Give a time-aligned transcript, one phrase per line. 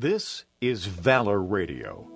[0.00, 2.08] This is Valor Radio.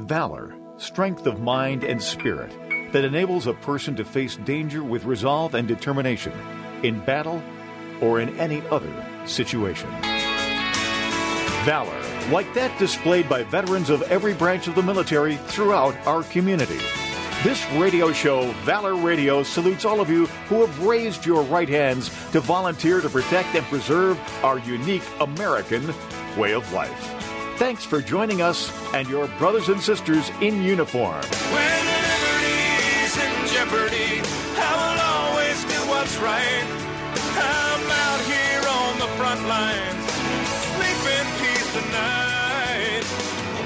[0.00, 2.52] Valor, strength of mind and spirit
[2.92, 6.34] that enables a person to face danger with resolve and determination
[6.82, 7.42] in battle
[8.02, 8.92] or in any other
[9.24, 9.88] situation.
[11.64, 16.80] Valor, like that displayed by veterans of every branch of the military throughout our community.
[17.42, 22.10] This radio show, Valor Radio, salutes all of you who have raised your right hands
[22.32, 25.94] to volunteer to protect and preserve our unique American
[26.36, 27.12] way of life.
[27.56, 31.22] Thanks for joining us and your brothers and sisters in uniform.
[31.24, 34.20] When liberty's in jeopardy,
[34.58, 36.66] I will always do what's right.
[37.38, 40.04] I'm out here on the front lines,
[40.76, 43.04] sleep in peace tonight.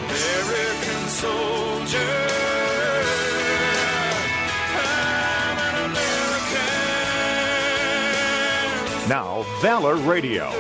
[0.06, 2.28] American soldier.
[4.76, 6.68] I'm an American.
[9.08, 10.52] Now, Valor Radio.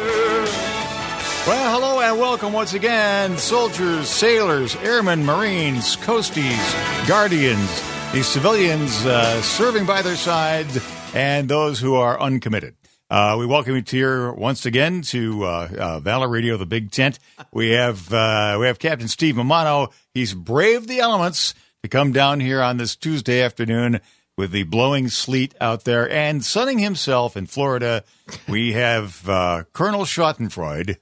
[1.50, 7.68] Well, hello and welcome once again, soldiers, sailors, airmen, Marines, coasties, guardians,
[8.12, 10.68] the civilians uh, serving by their side,
[11.12, 12.76] and those who are uncommitted.
[13.10, 17.18] Uh, we welcome you here once again to uh, uh, Valor Radio, the Big Tent.
[17.52, 19.92] We have uh, we have Captain Steve Mamano.
[20.14, 24.00] He's braved the elements to come down here on this Tuesday afternoon
[24.36, 28.04] with the blowing sleet out there and sunning himself in Florida.
[28.46, 30.98] We have uh, Colonel Schadenfreude,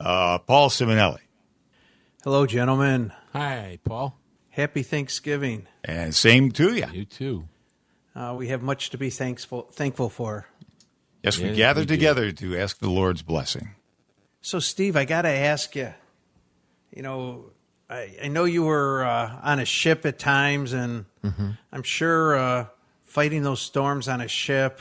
[0.00, 1.18] uh, Paul Simonelli.
[2.24, 3.12] Hello, gentlemen.
[3.32, 4.18] Hi, Paul.
[4.50, 5.66] Happy Thanksgiving.
[5.84, 6.86] And same to you.
[6.92, 7.48] You too.
[8.14, 10.46] Uh, we have much to be thankful thankful for.
[11.22, 11.94] Yes, we Yes, gathered we do.
[11.96, 13.70] together to ask the Lord's blessing.
[14.40, 15.92] So, Steve, I got to ask you.
[16.94, 17.50] You know,
[17.90, 21.04] I, I know you were uh, on a ship at times, and
[21.72, 22.66] I'm sure uh,
[23.04, 24.80] fighting those storms on a ship,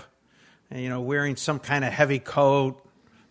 [0.69, 2.79] and you know, wearing some kind of heavy coat,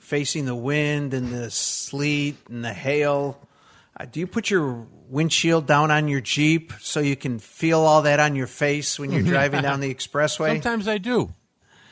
[0.05, 3.39] facing the wind and the sleet and the hail.
[3.99, 8.03] Uh, do you put your windshield down on your Jeep so you can feel all
[8.03, 10.49] that on your face when you're driving down the expressway?
[10.49, 11.33] Sometimes I do.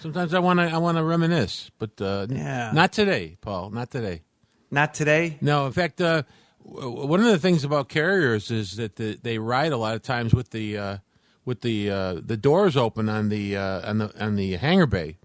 [0.00, 0.64] Sometimes I want to.
[0.64, 2.72] I want to reminisce, but uh, Yeah.
[2.75, 3.70] not today, Paul.
[3.70, 4.22] Not today.
[4.70, 5.38] Not today.
[5.41, 5.66] No.
[5.66, 6.25] In fact, uh,
[6.66, 10.03] w- one of the things about carriers is that the, they ride a lot of
[10.03, 10.97] times with the uh,
[11.44, 15.19] with the uh, the doors open on the uh, on the on the hangar bay,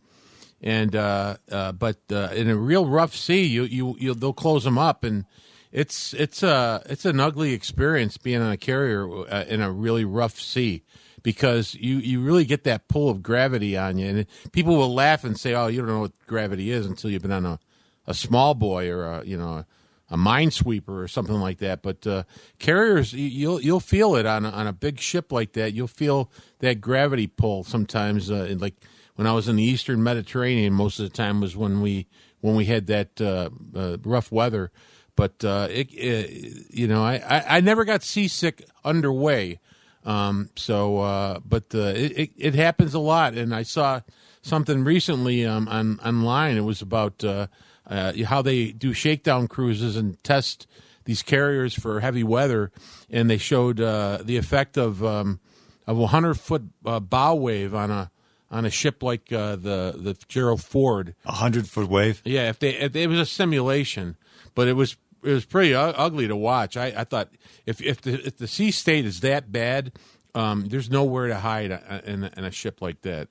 [0.61, 4.63] and uh, uh, but uh, in a real rough sea, you you you they'll close
[4.63, 5.25] them up, and
[5.71, 10.05] it's it's a it's an ugly experience being on a carrier uh, in a really
[10.05, 10.83] rough sea
[11.23, 15.23] because you you really get that pull of gravity on you, and people will laugh
[15.23, 17.59] and say, "Oh, you don't know what gravity is until you've been on a
[18.07, 19.65] a small boy or a you know."
[20.09, 22.23] A minesweeper or something like that, but uh,
[22.59, 25.73] carriers you- you'll you'll feel it on on a big ship like that.
[25.73, 28.31] You'll feel that gravity pull sometimes.
[28.31, 28.75] Uh, like
[29.17, 32.07] when I was in the Eastern Mediterranean, most of the time was when we
[32.41, 34.71] when we had that uh, uh, rough weather.
[35.15, 39.59] But uh, it, it, you know, I, I, I never got seasick underway.
[40.05, 44.01] Um, so, uh, but uh, it, it happens a lot, and I saw
[44.43, 46.55] something recently um, on online.
[46.55, 47.47] It was about uh,
[47.89, 50.67] how they do shakedown cruises and test
[51.05, 52.71] these carriers for heavy weather,
[53.09, 55.39] and they showed the effect of um,
[55.87, 58.11] of a hundred foot bow wave on a
[58.49, 61.15] on a ship like uh, the the Gerald Ford.
[61.25, 62.21] A hundred foot wave.
[62.25, 64.15] Yeah, if they if it was a simulation,
[64.55, 66.77] but it was it was pretty u- ugly to watch.
[66.77, 67.29] I, I thought
[67.65, 69.91] if if the if the sea state is that bad,
[70.35, 73.27] um, there's nowhere to hide uh, in, a- in a ship like that.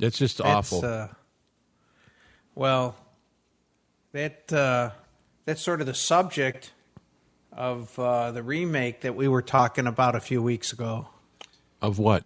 [0.00, 0.80] It's just awful.
[0.80, 1.14] That's, uh,
[2.54, 2.96] well,
[4.12, 4.90] that uh,
[5.44, 6.72] that's sort of the subject
[7.52, 11.08] of uh, the remake that we were talking about a few weeks ago.
[11.80, 12.24] of what?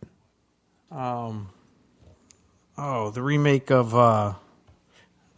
[2.79, 4.35] Oh, the remake of uh,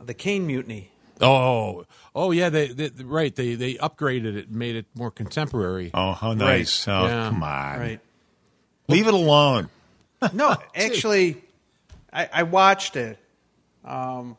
[0.01, 0.91] the Caine Mutiny.
[1.21, 1.85] Oh,
[2.15, 3.35] oh yeah, they, they right.
[3.35, 5.91] They they upgraded it, made it more contemporary.
[5.95, 6.87] Oh, how nice.
[6.87, 7.29] Oh, Yeah.
[7.29, 7.81] come on.
[7.81, 8.01] Right.
[8.89, 9.69] Leave it alone.
[10.33, 11.43] No, actually,
[12.13, 13.19] I, I watched it.
[13.85, 14.37] Um,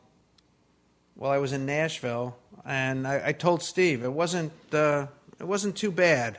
[1.14, 5.06] while I was in Nashville, and I, I told Steve it wasn't uh,
[5.38, 6.38] it wasn't too bad.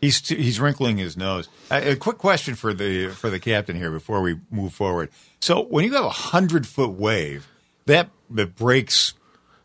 [0.00, 1.48] He's he's wrinkling his nose.
[1.70, 5.10] Uh, a quick question for the for the captain here before we move forward.
[5.40, 7.46] So when you have a hundred foot wave,
[7.86, 9.12] that that breaks,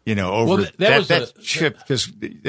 [0.05, 2.41] you know, over Well, that- that that, was that a- ship because that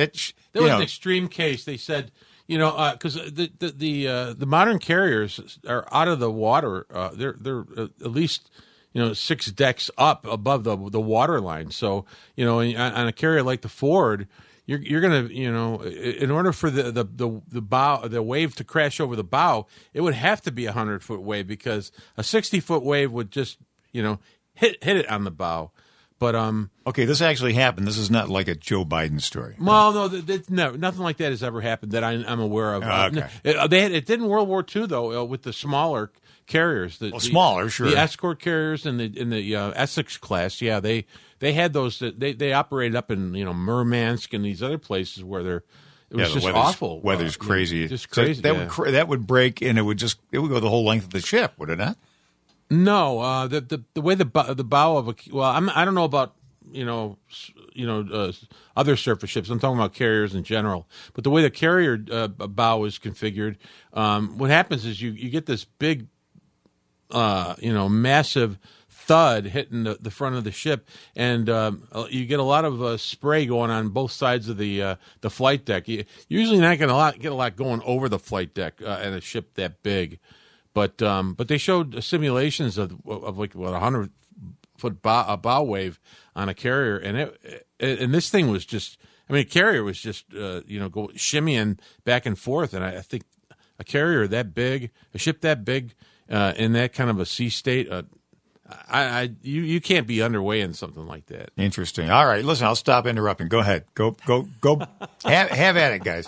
[0.53, 1.65] That was know, an extreme case.
[1.65, 2.11] They said,
[2.49, 6.87] you know, because the the the, uh, the modern carriers are out of the water.
[6.93, 8.51] Uh, they're they're uh, at least
[8.95, 11.71] you know six decks up above the the water line.
[11.71, 12.05] So
[12.35, 14.27] you know, on, on a carrier like the Ford.
[14.67, 18.55] You're, you're gonna you know in order for the, the, the, the bow the wave
[18.57, 21.93] to crash over the bow it would have to be a hundred foot wave because
[22.17, 23.59] a sixty foot wave would just
[23.93, 24.19] you know
[24.55, 25.71] hit hit it on the bow
[26.19, 27.87] But um, Okay, this actually happened.
[27.87, 29.55] This is not like a Joe Biden story.
[29.61, 32.75] well, no, th- th- no, nothing like that has ever happened that I, I'm aware
[32.75, 32.83] of.
[32.85, 33.21] Oh, okay.
[33.21, 33.29] Uh,
[33.65, 36.11] it, they had, it did in World War II though uh, with the smaller
[36.47, 36.99] carriers.
[36.99, 37.91] The, Well, the- smaller, sure.
[37.91, 41.05] The escort carriers in the in the uh, Essex class, yeah, they
[41.39, 41.99] they had those.
[41.99, 45.65] That they they operated up in you know Murmansk and these other places where they're.
[46.09, 47.01] It was the just weather's, awful.
[47.01, 47.89] Weather's Uh, yeah, crazy.
[47.89, 48.41] just So crazy.
[48.43, 48.69] that yeah.
[48.77, 51.11] would that would break, and it would just it would go the whole length of
[51.11, 51.97] the ship, would it not?
[52.71, 55.85] No, uh, the, the the way the bow, the bow of a well, I'm I
[55.85, 56.35] don't know about
[56.71, 57.19] you know
[57.73, 58.33] you know uh,
[58.77, 59.51] other surface ships.
[59.51, 60.89] I'm talking about carriers in general.
[61.13, 63.57] But the way the carrier uh, bow is configured,
[63.93, 66.07] um, what happens is you you get this big,
[67.11, 68.59] uh, you know, massive
[69.07, 72.83] thud hitting the, the front of the ship, and um, you get a lot of
[72.83, 75.89] uh, spray going on both sides of the uh, the flight deck.
[75.89, 79.15] You usually not going to get a lot going over the flight deck uh, in
[79.15, 80.19] a ship that big.
[80.75, 84.11] But um, but they showed simulations of of like what a hundred
[84.77, 85.99] foot bow, a bow wave
[86.35, 88.99] on a carrier, and it, it and this thing was just
[89.29, 92.85] I mean a carrier was just uh, you know go shimmying back and forth, and
[92.85, 93.23] I, I think
[93.79, 95.95] a carrier that big, a ship that big,
[96.31, 98.03] uh, in that kind of a sea state, uh,
[98.89, 101.51] I, I you you can't be underway in something like that.
[101.57, 102.11] Interesting.
[102.11, 103.49] All right, listen, I'll stop interrupting.
[103.49, 103.85] Go ahead.
[103.95, 104.81] Go go go.
[105.25, 106.27] have, have at it, guys.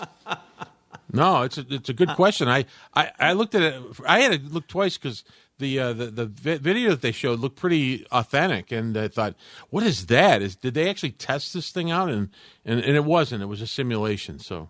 [1.11, 2.47] No, it's a, it's a good question.
[2.47, 3.81] I, I, I looked at it.
[4.05, 5.23] I had to look twice because
[5.57, 9.35] the, uh, the the video that they showed looked pretty authentic, and I thought,
[9.69, 10.41] what is that?
[10.41, 12.09] Is did they actually test this thing out?
[12.09, 12.29] And
[12.63, 13.43] and, and it wasn't.
[13.43, 14.39] It was a simulation.
[14.39, 14.69] So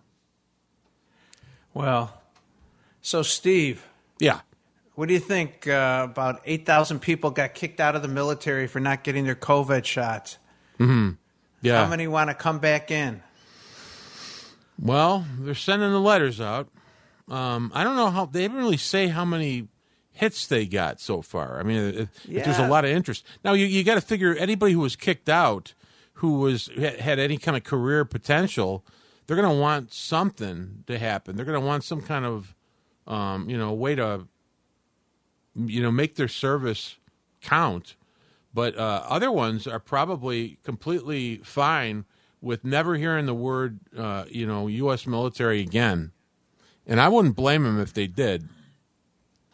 [1.74, 2.20] Well,
[3.02, 3.86] so Steve,
[4.18, 4.40] yeah,
[4.94, 5.66] what do you think?
[5.66, 9.34] Uh, about eight thousand people got kicked out of the military for not getting their
[9.34, 10.38] COVID shots.
[11.62, 11.84] yeah.
[11.84, 13.22] How many want to come back in?
[14.78, 16.68] Well, they're sending the letters out.
[17.28, 19.68] Um, I don't know how they didn't really say how many
[20.12, 21.60] hits they got so far.
[21.60, 23.24] I mean, if, if there's a lot of interest.
[23.44, 25.74] Now you you got to figure anybody who was kicked out,
[26.14, 28.84] who was had had any kind of career potential,
[29.26, 31.36] they're going to want something to happen.
[31.36, 32.54] They're going to want some kind of,
[33.06, 34.26] um, you know, way to,
[35.54, 36.96] you know, make their service
[37.40, 37.96] count.
[38.52, 42.04] But uh, other ones are probably completely fine
[42.40, 45.06] with never hearing the word, uh, you know, U.S.
[45.06, 46.12] military again.
[46.86, 48.48] And I wouldn't blame them if they did.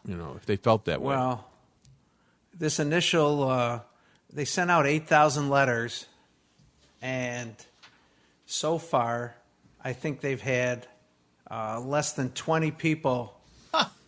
[0.05, 1.15] You know, if they felt that way.
[1.15, 1.47] Well,
[2.57, 3.81] this initial, uh,
[4.31, 6.05] they sent out 8,000 letters,
[7.01, 7.53] and
[8.45, 9.35] so far,
[9.83, 10.87] I think they've had
[11.51, 13.36] uh, less than 20 people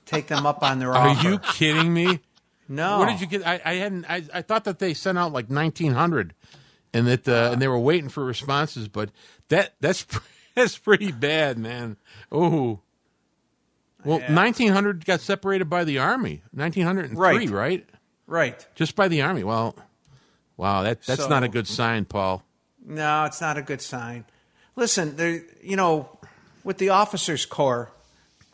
[0.09, 1.27] take them up on their Are offer.
[1.29, 2.19] you kidding me?
[2.67, 2.99] No.
[2.99, 3.45] What did you get?
[3.47, 4.05] I, I hadn't.
[4.09, 6.33] I, I thought that they sent out like nineteen hundred,
[6.93, 8.87] and that uh, and they were waiting for responses.
[8.87, 9.09] But
[9.47, 10.05] that that's
[10.55, 11.97] that's pretty bad, man.
[12.31, 12.79] Oh,
[14.05, 16.43] well, nineteen hundred got separated by the army.
[16.53, 17.49] Nineteen hundred and three, Right.
[17.49, 17.89] right?
[18.27, 18.67] Right.
[18.75, 19.43] Just by the army.
[19.43, 19.75] Well,
[20.57, 22.43] wow, that that's So- not a good sign, Paul.
[22.85, 24.25] No, it's not a good sign.
[24.75, 26.17] Listen, there, you know,
[26.63, 27.91] with the officers' corps,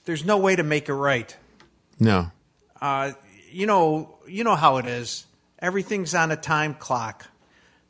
[0.06, 1.36] there's no way to make it right.
[2.00, 2.31] No.
[2.81, 3.12] Uh,
[3.51, 5.25] you know, you know how it is.
[5.59, 7.27] Everything's on a time clock,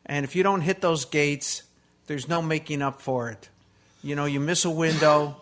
[0.06, 1.64] and if you don't hit those gates,
[2.08, 3.50] there's no making up for it.
[4.04, 5.42] You know, you miss a window.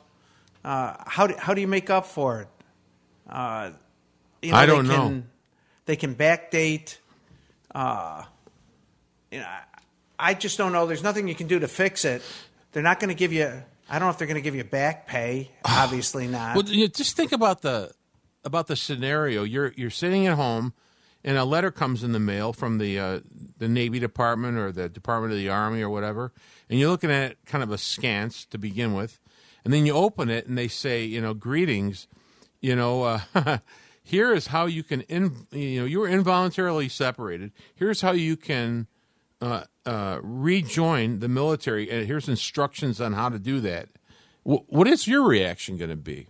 [0.64, 2.48] Uh, how do, how do you make up for it?
[3.30, 3.72] Uh,
[4.42, 5.08] you know, I don't they know.
[5.08, 5.30] Can,
[5.86, 6.98] they can backdate.
[7.76, 8.24] Uh,
[9.32, 9.64] you know, I-
[10.20, 10.86] I just don't know.
[10.86, 12.22] There's nothing you can do to fix it.
[12.72, 13.46] They're not going to give you.
[13.90, 15.50] I don't know if they're going to give you back pay.
[15.66, 16.56] Obviously not.
[16.56, 17.92] Well, you know, just think about the
[18.44, 19.44] about the scenario.
[19.44, 20.74] You're you're sitting at home,
[21.24, 23.20] and a letter comes in the mail from the uh,
[23.58, 26.34] the Navy Department or the Department of the Army or whatever,
[26.70, 29.20] and you're looking at it kind of askance to begin with,
[29.64, 32.08] and then you open it and they say, you know, greetings,
[32.62, 33.04] you know.
[33.04, 33.58] Uh,
[34.06, 37.54] Here is how you can, in, you know, you were involuntarily separated.
[37.74, 38.88] Here's how you can
[39.42, 43.88] uh, uh, rejoin the military, and here's instructions on how to do that.
[44.46, 46.28] W- what is your reaction going to be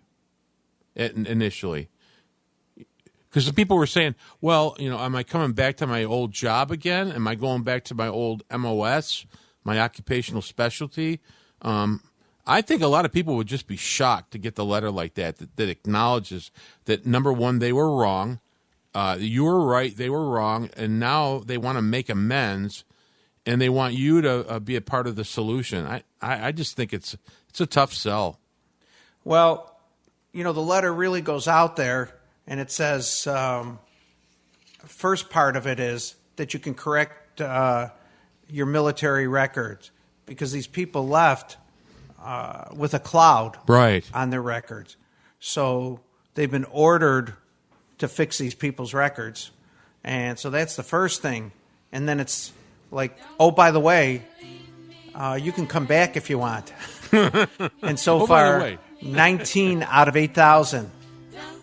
[0.95, 1.89] at, initially?
[3.33, 6.33] Because the people were saying, "Well, you know, am I coming back to my old
[6.33, 7.11] job again?
[7.11, 9.25] Am I going back to my old MOS,
[9.63, 11.19] my occupational specialty?"
[11.63, 12.03] Um,
[12.45, 15.15] I think a lot of people would just be shocked to get the letter like
[15.15, 16.51] that that, that acknowledges
[16.85, 18.39] that number one, they were wrong.
[18.93, 22.83] Uh, you were right; they were wrong, and now they want to make amends,
[23.47, 25.87] and they want you to uh, be a part of the solution.
[25.87, 27.17] I, I, I just think it's
[27.49, 28.37] it's a tough sell.
[29.23, 29.75] Well,
[30.33, 32.13] you know, the letter really goes out there
[32.47, 33.79] and it says, um,
[34.85, 37.89] first part of it is that you can correct uh,
[38.49, 39.91] your military records
[40.25, 41.57] because these people left
[42.23, 44.05] uh, with a cloud Right.
[44.13, 44.95] on their records.
[45.39, 45.99] So
[46.35, 47.33] they've been ordered
[47.99, 49.51] to fix these people's records.
[50.03, 51.51] And so that's the first thing.
[51.91, 52.51] And then it's
[52.91, 54.23] like, oh, by the way,
[55.15, 56.73] uh, you can come back if you want.
[57.11, 60.89] and so Oh, far, 19 out of 8,000.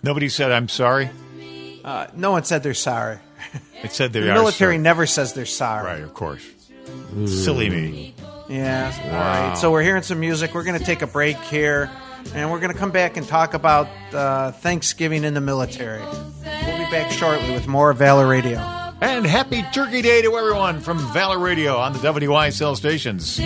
[0.03, 1.11] Nobody said I'm sorry.
[1.85, 3.19] Uh, no one said they're sorry.
[3.83, 4.79] It said they The are military sorry.
[4.79, 5.85] never says they're sorry.
[5.87, 6.47] Right, of course.
[7.25, 8.15] Silly me.
[8.51, 8.93] Yeah.
[9.05, 9.11] All
[9.49, 9.55] right.
[9.57, 10.53] So we're hearing some music.
[10.55, 11.91] We're going to take a break here,
[12.35, 16.03] and we're going to come back and talk about uh, Thanksgiving in the military.
[16.03, 18.59] We'll be back shortly with more Valor Radio.
[19.01, 23.41] And happy Turkey Day to everyone from Valor Radio on the WYSL stations.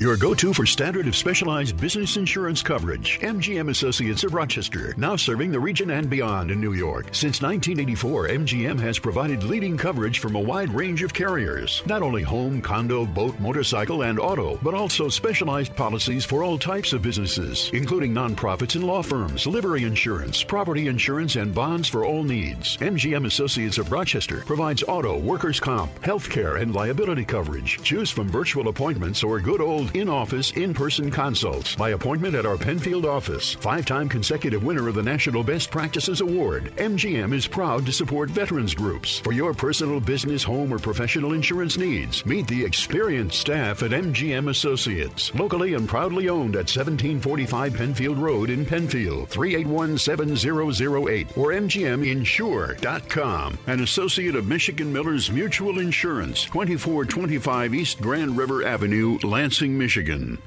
[0.00, 3.20] Your go to for standard of specialized business insurance coverage.
[3.20, 7.08] MGM Associates of Rochester, now serving the region and beyond in New York.
[7.12, 11.82] Since 1984, MGM has provided leading coverage from a wide range of carriers.
[11.84, 16.94] Not only home, condo, boat, motorcycle, and auto, but also specialized policies for all types
[16.94, 22.24] of businesses, including nonprofits and law firms, livery insurance, property insurance, and bonds for all
[22.24, 22.78] needs.
[22.78, 27.82] MGM Associates of Rochester provides auto, workers' comp, healthcare, and liability coverage.
[27.82, 32.46] Choose from virtual appointments or good old in office, in person consults by appointment at
[32.46, 33.54] our Penfield office.
[33.54, 38.30] Five time consecutive winner of the National Best Practices Award, MGM is proud to support
[38.30, 39.20] veterans groups.
[39.20, 44.50] For your personal, business, home, or professional insurance needs, meet the experienced staff at MGM
[44.50, 45.34] Associates.
[45.34, 53.58] Locally and proudly owned at 1745 Penfield Road in Penfield, 381 7008 or MGMinsure.com.
[53.66, 60.38] An associate of Michigan Millers Mutual Insurance, 2425 East Grand River Avenue, Lansing, Michigan.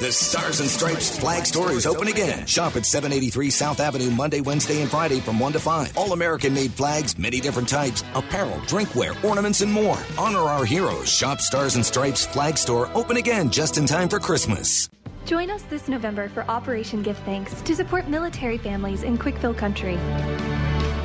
[0.00, 2.46] The Stars and Stripes flag store is open again.
[2.46, 5.96] Shop at 783 South Avenue Monday, Wednesday, and Friday from 1 to 5.
[5.96, 9.98] All American made flags, many different types, apparel, drinkware, ornaments, and more.
[10.18, 11.10] Honor our heroes.
[11.10, 14.88] Shop Stars and Stripes flag store open again just in time for Christmas.
[15.26, 19.54] Join us this November for Operation Give Thanks to support military families in Kwik Fill
[19.54, 19.98] Country.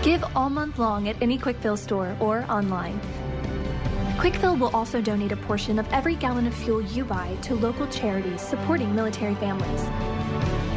[0.04, 3.00] Give all month long at any Kwik Fill store or online.
[4.18, 7.54] Kwik Fill will also donate a portion of every gallon of fuel you buy to
[7.54, 9.84] local charities supporting military families.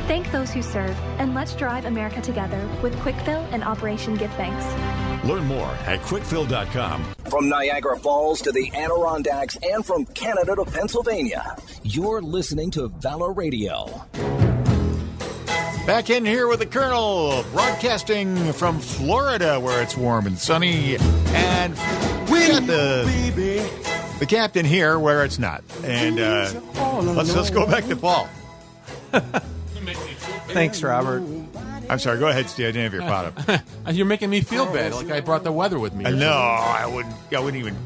[0.07, 4.31] Thank those who serve, and let's drive America together with Kwik Fill and Operation Give
[4.33, 4.67] Thanks.
[5.25, 7.03] Learn more at kwikfill.com.
[7.31, 13.33] From Niagara Falls to the Adirondacks and from Canada to Pennsylvania, you're listening to Valor
[13.33, 13.87] Radio.
[15.87, 20.97] Back in here with the Colonel, broadcasting from Florida, where it's warm and sunny,
[21.29, 23.71] and we got the
[24.19, 25.63] the captain here, where it's not.
[25.85, 26.51] And uh,
[27.03, 28.29] let's let's go back to Paul.
[30.49, 31.23] Thanks, Robert.
[31.89, 32.19] I'm sorry.
[32.19, 32.67] Go ahead, Steve.
[32.67, 33.63] I didn't have your pot up.
[33.95, 36.05] You're making me feel bad, like I brought the weather with me.
[36.07, 37.15] or no, I wouldn't.
[37.33, 37.77] I wouldn't even.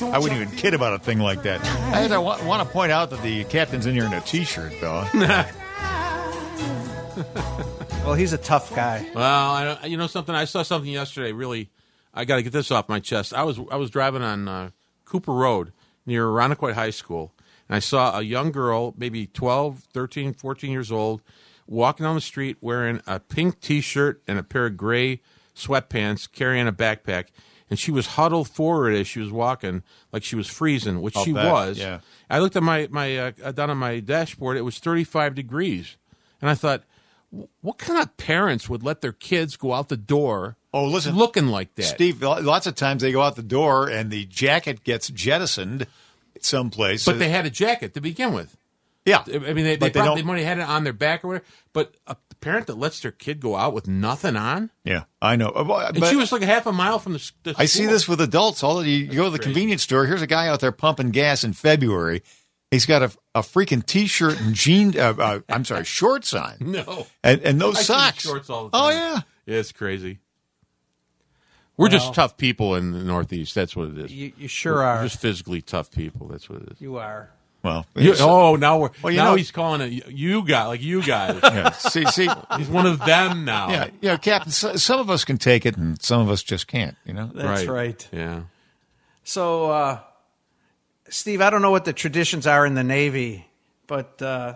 [0.00, 1.62] I wouldn't even kid about a thing like that.
[1.94, 4.72] I, I want, want to point out that the captain's in here in a t-shirt,
[4.80, 5.04] though.
[8.06, 9.04] Well, he's a tough guy.
[9.14, 9.24] Well,
[9.82, 10.32] I you know something.
[10.32, 11.32] I saw something yesterday.
[11.32, 11.70] Really,
[12.16, 13.34] I got to get this off my chest.
[13.34, 14.70] I was I was driving on uh,
[15.04, 15.72] Cooper Road
[16.06, 17.32] near Irondequoit High School,
[17.68, 21.20] and I saw a young girl, maybe 12, 13, 14 years old,
[21.66, 25.20] walking down the street wearing a pink T-shirt and a pair of gray
[25.54, 27.26] sweatpants, carrying a backpack,
[27.68, 29.82] and she was huddled forward as she was walking,
[30.12, 31.78] like she was freezing, which I'll she bet, was.
[31.78, 32.00] yeah.
[32.30, 35.96] I looked at my my uh, down on my dashboard; it was thirty five degrees,
[36.40, 36.84] and I thought,
[37.60, 40.56] what kind of parents would let their kids go out the door?
[40.76, 44.10] Oh, listen, looking like that, Steve, lots of times they go out the door and
[44.10, 45.86] the jacket gets jettisoned
[46.40, 47.04] someplace.
[47.04, 48.56] But they had a jacket to begin with.
[49.04, 51.28] yeah, I mean, they, they, they probably might have had it on their back or
[51.28, 51.44] whatever.
[51.72, 55.48] But a parent that lets their kid go out with nothing on, yeah, I know.
[55.48, 57.30] Uh, But, and she was like a half a mile from the.
[57.44, 58.62] the I see this with adults.
[58.62, 59.52] All you, you go to the crazy.
[59.52, 60.06] convenience store.
[60.06, 62.22] Here's a guy out there pumping gas in February.
[62.70, 64.98] He's got a, a freaking t-shirt and jean.
[64.98, 68.22] Uh, uh, I'm sorry, shorts on, No, and, and those I socks.
[68.24, 68.92] shorts all the Oh time.
[68.92, 70.18] yeah, Yeah, it's crazy.
[71.76, 73.54] We're just tough people in the Northeast.
[73.54, 74.12] That's what it is.
[74.12, 75.02] You, you sure We're are.
[75.04, 76.28] just physically tough people.
[76.28, 76.80] That's what it is.
[76.80, 77.30] You are.
[77.62, 80.68] well, You- it's- oh, now we're Well, you now know- he's calling it you guys,
[80.68, 81.38] like you guys.
[81.42, 81.70] yeah.
[81.72, 83.68] See, see, He's one of them now.
[83.70, 84.52] yeah, you know, Captain.
[84.52, 86.96] so- Some of us can take it, and some of us just can't.
[87.04, 87.30] You know.
[87.34, 88.08] That's right.
[88.12, 88.42] Yeah.
[89.24, 89.98] So, uh,
[91.08, 93.46] Steve, I don't know what the traditions are in the Navy,
[93.86, 94.54] but uh,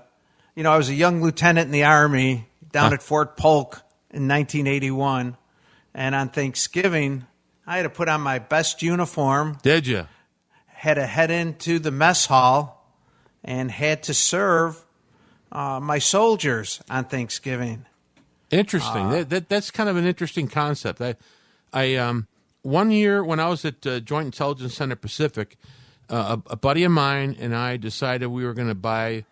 [0.54, 4.26] you know, I was a young lieutenant in the Army down at Fort Polk in
[4.28, 5.36] 1981,
[5.94, 7.26] and on Thanksgiving,
[7.66, 10.06] I had to put on my best uniform, Did you?
[10.66, 12.94] had to head into the mess hall,
[13.44, 14.84] and had to serve
[15.52, 17.86] uh, my soldiers on Thanksgiving.
[18.50, 19.02] Interesting.
[19.06, 19.10] Ah.
[19.10, 21.00] that, that that's kind of an interesting concept.
[21.00, 21.16] I
[21.72, 22.26] I um
[22.62, 25.56] one year when I was at uh, Joint Intelligence Center Pacific,
[26.08, 29.24] uh, a, a buddy of mine and I decided we were going to buy,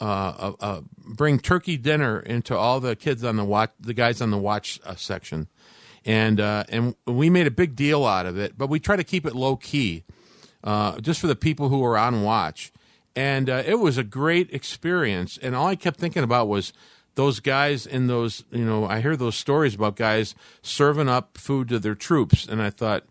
[0.00, 4.20] uh, a, a, bring turkey dinner into all the kids on the watch, the guys
[4.20, 5.48] on the watch uh, section,
[6.04, 8.56] and uh, and we made a big deal out of it.
[8.56, 10.04] But we try to keep it low key,
[10.64, 12.72] uh, just for the people who are on watch.
[13.14, 15.38] And uh, it was a great experience.
[15.40, 16.72] And all I kept thinking about was
[17.14, 21.68] those guys in those, you know, I hear those stories about guys serving up food
[21.68, 22.46] to their troops.
[22.46, 23.04] And I thought,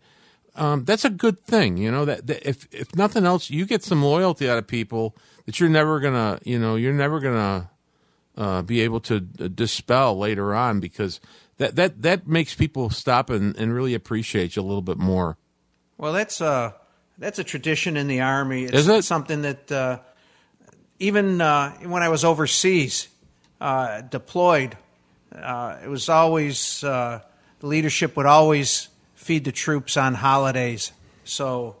[0.56, 3.82] um, that's a good thing, you know, that, that if, if nothing else, you get
[3.82, 7.68] some loyalty out of people that you're never to, you know, you're never to
[8.36, 11.20] uh, be able to dispel later on because
[11.62, 15.38] that, that, that makes people stop and, and really appreciate you a little bit more.
[15.96, 16.72] Well, that's uh,
[17.18, 18.64] that's a tradition in the army.
[18.64, 19.04] It's Is it?
[19.04, 19.98] something that uh,
[20.98, 23.06] even uh, when I was overseas,
[23.60, 24.76] uh, deployed,
[25.32, 27.20] uh, it was always uh,
[27.60, 30.90] the leadership would always feed the troops on holidays.
[31.22, 31.76] So,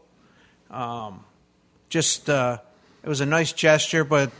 [0.70, 1.24] um,
[1.88, 2.58] just uh,
[3.02, 4.30] it was a nice gesture, but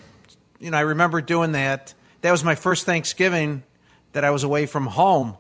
[0.61, 1.95] you know I remember doing that.
[2.21, 3.65] That was my first Thanksgiving
[4.13, 5.37] that I was away from home,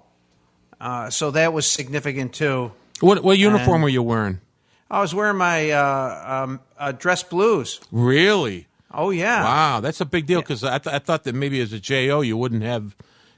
[0.80, 2.72] uh, so that was significant too.
[3.00, 4.40] What, what uniform And- were you wearing?
[4.90, 7.80] I was wearing my uh, um, uh, dress blues.
[7.90, 8.66] Really?
[8.92, 9.42] Oh yeah.
[9.42, 12.20] Wow, that's a big deal because I, th- I thought that maybe as a JO
[12.20, 12.94] you wouldn't have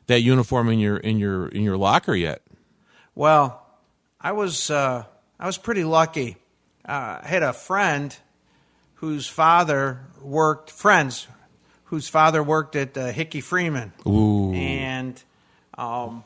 [0.09, 2.43] that uniform in your in your in your locker yet.
[3.15, 3.65] Well,
[4.21, 5.05] I was uh,
[5.39, 6.39] I was pretty lucky.
[6.85, 8.17] Uh, I had a friend
[8.95, 11.29] whose father worked friends
[11.85, 14.53] whose father worked at uh, Hickey Freeman, Ooh.
[14.53, 15.23] and
[15.77, 16.25] um,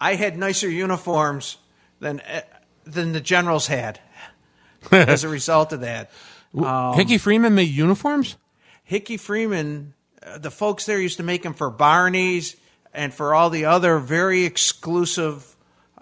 [0.00, 1.58] I had nicer uniforms
[2.00, 2.42] than uh,
[2.84, 4.00] than the generals had.
[4.90, 6.10] as a result of that,
[6.56, 8.36] um, Hickey Freeman made uniforms.
[8.84, 9.94] Hickey Freeman,
[10.26, 12.56] uh, the folks there used to make them for Barney's
[12.92, 15.51] and for all the other very exclusive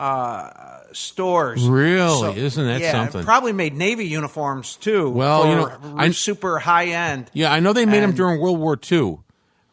[0.00, 1.62] uh, stores.
[1.69, 2.38] Really?
[2.38, 3.23] Isn't that yeah, something?
[3.23, 5.11] Probably made Navy uniforms too.
[5.11, 7.30] Well, for you know, I- super high end.
[7.35, 9.19] Yeah, I know they made them during World War II,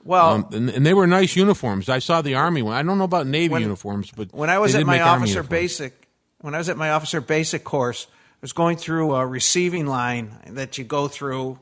[0.03, 1.87] Well, um, and, and they were nice uniforms.
[1.87, 2.73] I saw the Army one.
[2.75, 5.43] I don't know about Navy When- uniforms, but when I was they at my officer
[5.43, 6.09] basic,
[6.41, 10.35] when I was at my officer basic course, I was going through a receiving line
[10.47, 11.57] that you go through,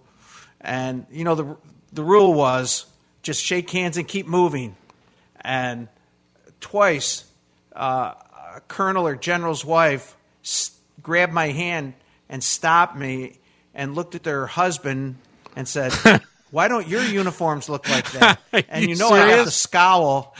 [0.60, 1.56] and you know the
[1.94, 2.88] the rule was
[3.22, 4.76] just shake hands and keep moving,
[5.42, 5.88] and
[6.60, 7.26] twice
[7.76, 8.14] uh,
[8.56, 10.16] a colonel or general's wife
[11.02, 11.94] grabbed my hand
[12.30, 13.40] and stopped me
[13.74, 15.18] and looked at their husband
[15.56, 15.94] and said.
[16.52, 18.40] Why don't your uniforms look like that?
[18.70, 19.46] And you you know I have serious?
[19.46, 20.36] to scowl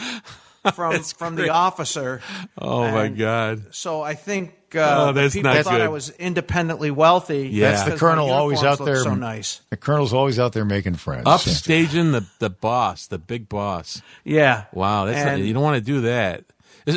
[0.72, 1.46] from from great.
[1.46, 2.22] the officer.
[2.56, 3.74] Oh my God!
[3.74, 5.80] So I think uh, Oh, that's people not thought good.
[5.82, 7.48] I was independently wealthy.
[7.48, 7.70] Yeah.
[7.70, 9.02] That's the because colonel always out there.
[9.02, 9.60] So nice.
[9.68, 11.26] The colonel's always out there making friends.
[11.26, 14.00] Upstaging the the boss, the big boss.
[14.24, 14.64] Yeah.
[14.72, 16.44] Wow, that's not, you don't want to do that.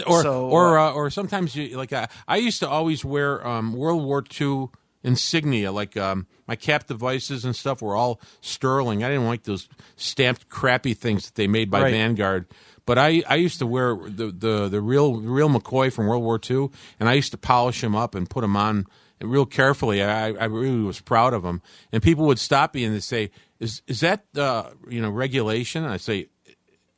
[0.05, 3.45] Or So, or uh, uh, or sometimes you like I, I used to always wear
[3.45, 4.67] um, World War II
[5.03, 9.03] insignia like um, my cap devices and stuff were all sterling.
[9.03, 11.91] I didn't like those stamped crappy things that they made by Right.
[11.91, 12.47] Vanguard.
[12.85, 16.39] But I, I used to wear the, the, the real real McCoy from World War
[16.49, 18.87] II, and I used to polish them up and put them on
[19.21, 20.01] real carefully.
[20.03, 21.61] I, I really was proud of them.
[21.91, 25.83] And people would stop me and they say, "Is is that uh, you know regulation?"
[25.83, 26.29] And I say,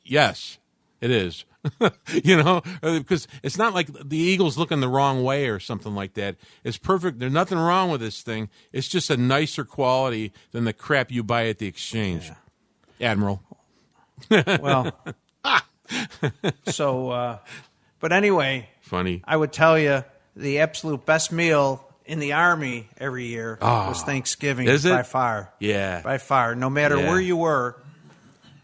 [0.02, 0.58] "Yes,
[1.00, 1.44] it is."
[2.24, 6.14] you know, because it's not like the Eagles looking the wrong way or something like
[6.14, 6.36] that.
[6.64, 7.18] It's perfect.
[7.20, 8.48] There's nothing wrong with this thing.
[8.72, 12.30] It's just a nicer quality than the crap you buy at the exchange.
[13.00, 13.42] Admiral.
[14.60, 14.96] Well,
[16.68, 17.38] so, uh,
[18.00, 19.22] but anyway, Funny.
[19.24, 20.04] I would tell you
[20.36, 24.72] the absolute best meal in the army every year was Thanksgiving Ah.
[24.72, 24.90] Is it?
[24.90, 25.52] by far.
[25.60, 26.02] Yeah.
[26.02, 26.54] by far.
[26.54, 27.08] No matter Yeah.
[27.10, 27.81] where you were,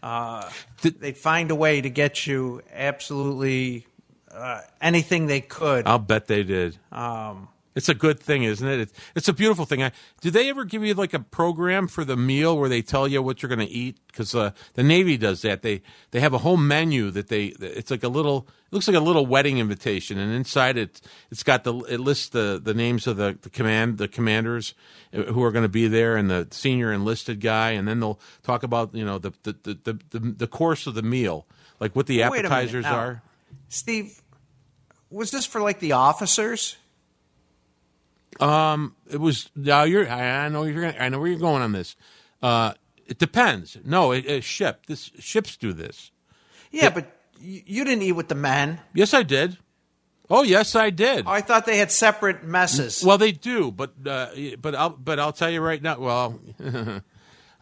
[0.03, 0.49] uh,
[0.81, 3.85] Did- they'd find a way to get you absolutely
[4.31, 5.87] uh, anything they could.
[5.87, 6.77] I'll bet they did.
[6.91, 7.47] Um,
[7.79, 8.81] It's a good thing, isn't it?
[8.81, 9.81] It's, it's a beautiful thing.
[9.81, 13.07] I, do they ever give you like a program for the meal where they tell
[13.07, 13.97] you what you're going to eat?
[14.07, 15.61] Because uh, the Navy does that.
[15.61, 17.45] They they have a whole menu that they.
[17.45, 18.49] It's like a little.
[18.49, 20.99] It looks like a little wedding invitation, and inside it,
[21.31, 21.73] it's got the.
[21.85, 24.73] It lists the the names of the, the command the commanders
[25.13, 28.19] uh, who are going to be there, and the senior enlisted guy, and then they'll
[28.43, 31.47] talk about you know the the the the, the, course of the meal,
[31.79, 33.21] like what the Wait a minute appetizers are.
[33.69, 34.21] Steve,
[35.09, 36.75] was this for like the officers?
[38.39, 40.09] Um, it was now you're.
[40.09, 40.91] I, know you're.
[40.91, 41.95] Gonna, I know where you're going on this.
[42.41, 42.73] Uh,
[43.05, 43.77] it depends.
[43.83, 44.85] No, it, it ship.
[44.85, 46.11] This ships do this.
[46.71, 48.79] Yeah, but you, you didn't eat with the men.
[48.93, 49.57] Yes, I did.
[50.29, 51.25] Oh, yes, I did.
[51.25, 53.03] Oh, I thought they had separate messes.
[53.03, 54.27] Well, they do, but uh,
[54.61, 55.99] but I'll but I'll tell you right now.
[55.99, 56.39] Well,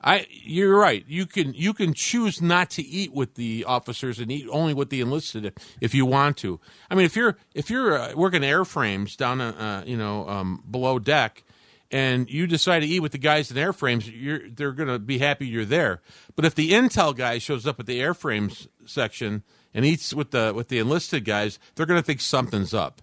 [0.04, 1.04] I you're right.
[1.08, 4.90] You can you can choose not to eat with the officers and eat only with
[4.90, 6.60] the enlisted if, you want to.
[6.90, 11.00] I mean, if you're if you're uh, working airframes down uh, you know um, below
[11.00, 11.44] deck,
[11.90, 15.18] and you decide to eat with the guys in airframes, you're they're going to be
[15.18, 16.02] happy you're there.
[16.36, 20.54] But if the intel guy shows up at the airframes section and eats with the
[20.56, 23.02] with the enlisted guys, they're going to think something's up.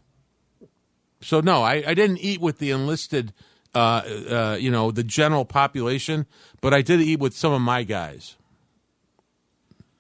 [1.21, 3.33] So no, I, I didn't eat with the enlisted,
[3.75, 6.27] uh, uh, you know, the general population,
[6.61, 8.37] but I did eat with some of my guys.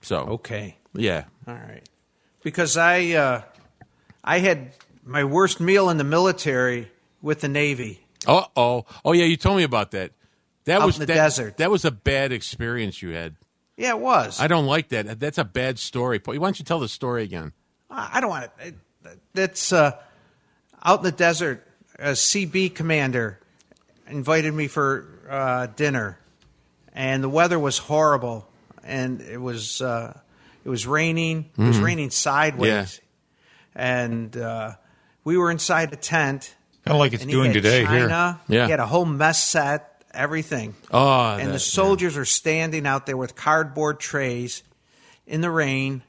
[0.03, 0.77] So Okay.
[0.93, 1.83] yeah, All right.
[2.43, 3.43] Because I uh,
[4.23, 4.73] I had
[5.05, 6.91] my worst meal in the military
[7.23, 8.01] with the Navy.
[8.27, 10.13] oh oh oh yeah, you told me about that.
[10.67, 11.57] That Out was in the that, desert.
[11.59, 13.37] That was a bad experience you had.
[13.77, 14.41] Yeah, it was.
[14.41, 15.19] I don't like that.
[15.21, 16.21] That's a bad story.
[16.25, 17.53] Why don't you tell the story again?
[17.91, 18.75] I I don't want it.
[19.35, 19.93] That's uh,
[20.85, 21.67] out in the desert.
[21.99, 23.39] A CB commander
[24.09, 26.19] invited me for uh, dinner,
[26.93, 28.47] and the weather was horrible,
[28.83, 30.19] and it was uh,
[30.64, 31.51] it was raining.
[31.59, 33.01] It was raining sideways,
[33.75, 34.73] and uh,
[35.25, 36.55] we were inside a tent.
[36.85, 38.09] Kind of like it's doing today here.
[38.49, 38.64] Yeah.
[38.67, 40.75] he had a whole mess set, everything.
[40.90, 44.62] Oh, and that- the soldiers are standing out there with cardboard trays
[45.27, 46.03] in the rain,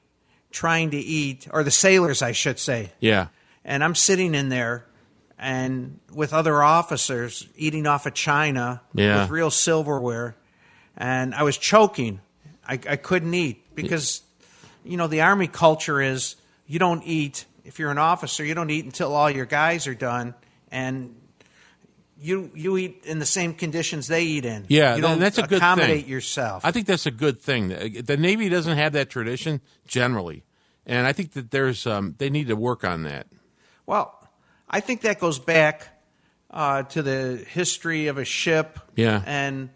[0.52, 2.92] trying to eat, or the sailors, I should say.
[3.00, 3.28] Yeah.
[3.64, 4.86] And I'm sitting in there,
[5.38, 9.22] and with other officers eating off of china Yeah.
[9.22, 10.36] with real silverware,
[10.96, 12.22] and I was choking.
[12.68, 14.22] I, I couldn't eat because,
[14.84, 16.36] you know, the army culture is
[16.68, 18.44] you don't eat if you're an officer.
[18.46, 20.34] You don't eat until all your guys are done,
[20.72, 21.16] and
[22.20, 24.66] you you eat in the same conditions they eat in.
[24.70, 26.10] Yeah, you don't that's a good accommodate thing.
[26.12, 26.64] yourself.
[26.66, 27.68] I think that's a good thing.
[28.04, 30.44] The Navy doesn't have that tradition generally,
[30.86, 33.28] and I think that there's um, they need to work on that.
[33.86, 34.25] Well,
[34.70, 35.88] I think that goes back
[36.52, 38.80] uh, to the history of a ship.
[38.96, 39.22] Yeah.
[39.26, 39.70] And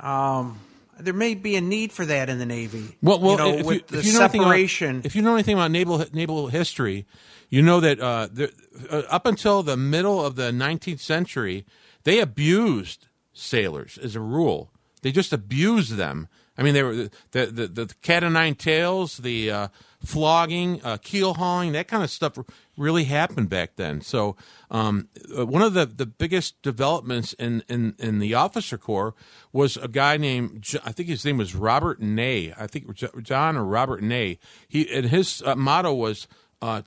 [0.00, 0.60] um,
[0.98, 2.96] there may be a need for that in the Navy.
[3.02, 5.22] Well, well, you know, if with you, the if you know anything about- if you
[5.22, 7.06] know anything about naval naval history,
[7.48, 8.52] you know that uh, the,
[8.90, 11.66] uh, up until the middle of the 19th century,
[12.04, 14.72] they abused sailors as a rule.
[15.02, 16.28] They just abused them.
[16.56, 19.68] I mean, they were the the, the, the cat o' nine tails, the uh,
[20.04, 22.38] flogging, uh, keel hauling, that kind of stuff
[22.76, 24.00] really happened back then.
[24.00, 24.36] So,
[24.70, 29.14] um, uh, one of the, the biggest developments in, in, in the officer corps
[29.52, 32.52] was a guy named I think his name was Robert Ney.
[32.56, 34.38] I think John or Robert Ney.
[34.68, 36.26] He and his uh, motto was.
[36.60, 36.82] Uh,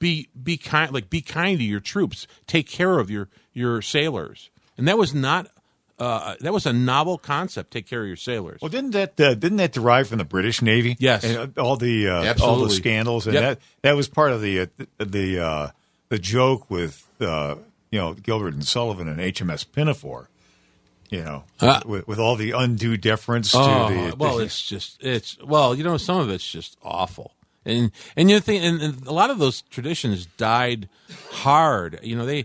[0.00, 4.50] be be kind like be kind to your troops take care of your your sailors
[4.76, 5.46] and that was not
[5.98, 9.34] uh, that was a novel concept take care of your sailors Well, didn't that uh,
[9.34, 10.96] didn't that derive from the British Navy?
[10.98, 11.24] Yes.
[11.24, 13.42] and uh, all the uh, all the scandals, and Yep.
[13.42, 14.66] that that was part of the uh,
[14.98, 15.68] the uh,
[16.08, 17.56] the joke with uh,
[17.90, 20.28] you know Gilbert and Sullivan and HMS Pinafore.
[21.10, 25.02] You know, Uh, with, with all the undue deference Oh, to the well, it's just
[25.02, 27.32] it's well, you know, some of it's just awful,
[27.64, 30.86] and and you think, and, and a lot of those traditions died
[31.32, 31.98] hard.
[32.02, 32.44] You know, they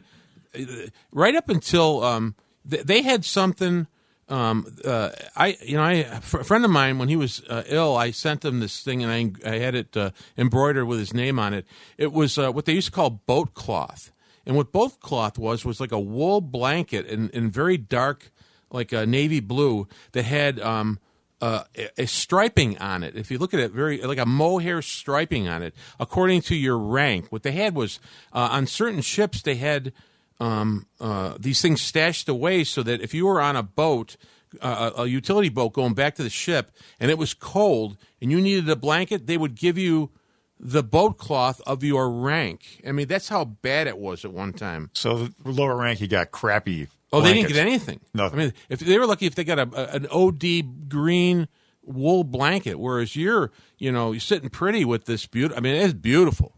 [1.12, 3.88] right up until um, they, had something.
[4.30, 7.96] Um, uh, I you know, I a friend of mine when he was uh, ill,
[7.98, 11.40] I sent him this thing, and I I had it uh, embroidered with his name
[11.40, 11.66] on it.
[11.98, 14.12] It was uh, what they used to call boat cloth,
[14.46, 18.32] and what boat cloth was was like a wool blanket in, in very dark,
[18.72, 21.00] like a navy blue that had um,
[21.44, 23.18] uh, a, a striping on it.
[23.18, 26.78] If you look at it, very like a mohair striping on it, according to your
[26.78, 27.28] rank.
[27.32, 28.00] What they had was
[28.32, 29.92] uh, on certain ships they had
[30.40, 34.18] um, uh, these things stashed away so that if you were on a boat,
[34.62, 38.42] uh, a utility boat going back to the ship, and it was cold and you
[38.42, 40.12] needed a blanket, they would give you
[40.60, 42.82] the boat cloth of your rank.
[42.88, 44.90] I mean, that's how bad it was at one time.
[44.94, 46.88] so the lower rank you got crappy.
[47.12, 48.00] Oh, they didn't get anything.
[48.14, 48.40] Nothing.
[48.40, 51.48] I mean, if they were lucky if they got a, a an OD green
[51.84, 55.58] wool blanket, whereas you're, you know, you're sitting pretty with this beautiful.
[55.58, 56.56] I mean, it's beautiful.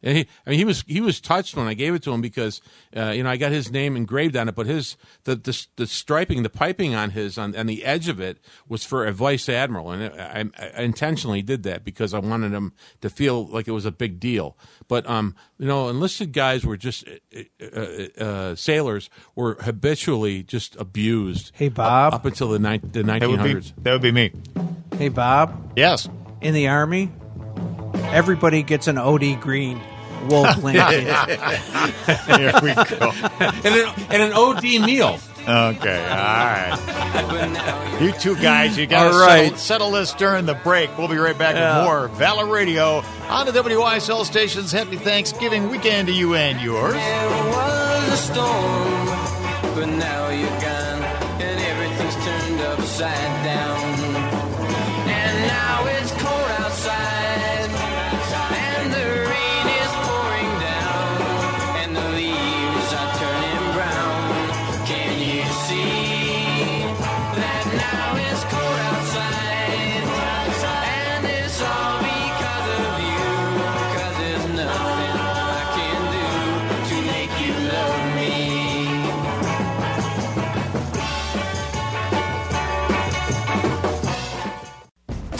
[0.00, 2.20] And he, I mean, he was he was touched when I gave it to him
[2.20, 2.60] because,
[2.96, 5.86] uh, you know, I got his name engraved on it, but his the the, the
[5.88, 9.48] striping, the piping on his on, on the edge of it was for a vice
[9.48, 10.44] admiral, and I,
[10.78, 14.20] I intentionally did that because I wanted him to feel like it was a big
[14.20, 14.56] deal.
[14.86, 17.04] But um, you know, enlisted guys were just
[17.36, 21.50] uh, uh, uh, sailors were habitually just abused.
[21.56, 22.14] Hey, Bob.
[22.14, 23.72] up, up until the ni- the That nineteen would be hundreds.
[23.78, 24.30] that would be me.
[24.96, 26.08] hey, Bob, Yes.
[26.40, 27.10] in the Army,
[28.12, 29.80] everybody gets an OD green
[30.28, 31.04] wool blanket.
[32.36, 33.12] Here we go.
[33.40, 35.18] and, an, and an OD meal.
[35.40, 36.00] Okay.
[36.10, 37.98] All right.
[38.02, 39.44] You two guys, you got to All right.
[39.46, 40.96] settle, settle this during the break.
[40.98, 41.78] We'll be right back Yeah.
[41.78, 44.72] with more Valor Radio on the WYSL stations.
[44.72, 46.92] Happy Thanksgiving weekend to you and yours.
[46.92, 49.06] There was a storm,
[49.74, 51.02] but now you're gone,
[51.40, 53.37] and everything's turned upside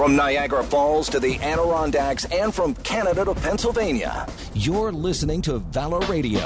[0.09, 6.01] From Niagara Falls to the Adirondacks and from Canada to Pennsylvania, you're listening to Valor
[6.11, 6.41] Radio.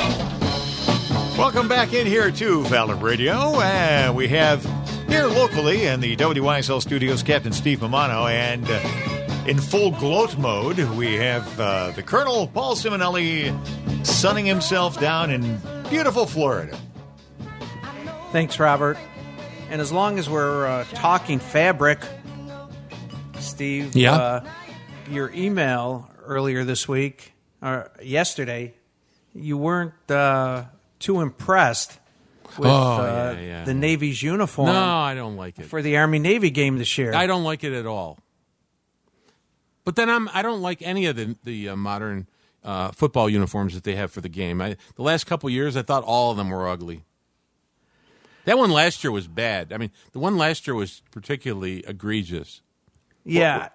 [1.38, 3.60] Welcome back in here to Valor Radio.
[3.60, 4.64] And we have
[5.06, 8.28] here locally in the WYSL studios Captain Steve Mamano.
[8.28, 13.54] And uh, in full gloat mode, we have uh, the Colonel Paul Simonelli
[14.04, 16.76] sunning himself down in beautiful Florida.
[18.32, 18.98] Thanks, Robert.
[19.70, 22.00] And as long as we're uh, talking fabric,
[23.52, 24.12] Steve, Yeah?
[24.14, 24.50] uh,
[25.10, 28.74] your email earlier this week or yesterday,
[29.34, 30.64] you weren't uh,
[30.98, 31.98] too impressed
[32.58, 33.64] with Oh, uh, yeah, yeah.
[33.64, 35.66] the Navy's uniform No, I don't like it.
[35.66, 37.14] for the Army Navy game this year.
[37.14, 38.18] I don't like it at all.
[39.84, 42.28] But then I'm I don't like any of the the uh, modern
[42.64, 44.60] uh, football uniforms that they have for the game.
[44.62, 47.04] I, the last couple years, I thought all of them were ugly.
[48.44, 49.72] That one last year was bad.
[49.72, 52.60] I mean, the one last year was particularly egregious.
[53.24, 53.68] Yeah,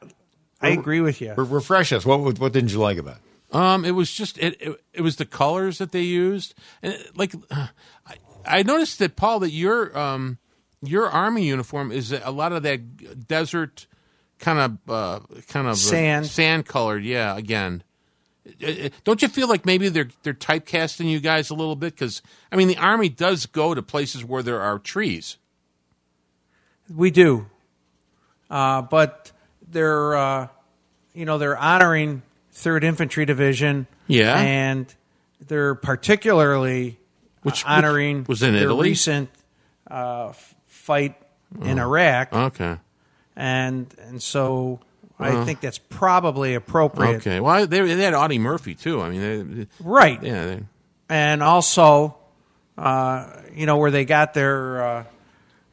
[0.61, 1.33] I agree with you.
[1.33, 2.05] Refresh us.
[2.05, 3.55] What, what, what didn't you like about it?
[3.55, 4.81] Um, it was just it, it.
[4.93, 7.69] It was the colors that they used, and it- like I,
[8.45, 10.37] I noticed that Paul, that your um
[10.83, 13.87] your army uniform is a lot of that desert
[14.39, 16.25] kind of uh, kind of uh, Sand.
[16.27, 17.03] sand colored.
[17.03, 17.83] Yeah, again.
[18.61, 21.93] Uh, uh, Don't you feel like maybe they're they're typecasting you guys a little bit?
[21.95, 25.37] Because I mean, the army does go to places where there are trees.
[26.93, 27.47] We do,
[28.49, 29.31] uh, but
[29.71, 30.47] they're uh,
[31.13, 33.87] you know they're honoring Third Infantry Division.
[34.09, 34.39] Yeah.
[34.39, 34.93] and
[35.45, 36.97] they're particularly
[37.43, 38.89] Which- honoring which was in Italy?
[38.89, 39.29] recent
[39.91, 40.31] uh,
[40.67, 41.15] fight
[41.61, 42.77] in Iraq, Okay.
[43.35, 44.79] and and so
[45.19, 47.17] I think that's probably appropriate.
[47.17, 47.39] Okay.
[47.41, 49.01] Well, they, they had Audie Murphy too.
[49.01, 50.21] I mean, they, Right.
[50.23, 50.45] yeah.
[50.45, 50.63] They,
[51.09, 52.15] and also,
[52.77, 55.03] uh, you know, where they got their uh,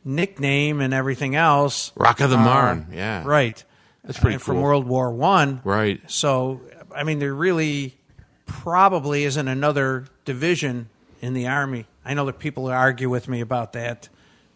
[0.05, 1.93] nickname and everything else.
[1.97, 2.87] Rock of the uh, Marne.
[2.93, 3.23] Yeah.
[3.25, 3.63] right.
[4.05, 4.63] That's pretty And from cool.
[4.65, 5.61] World War One.
[5.65, 6.01] Right.
[6.11, 6.61] So,
[6.95, 7.95] I mean, there really
[8.47, 10.89] probably isn't another division
[11.21, 11.87] in the Army.
[12.05, 14.09] I know that people argue with me about that.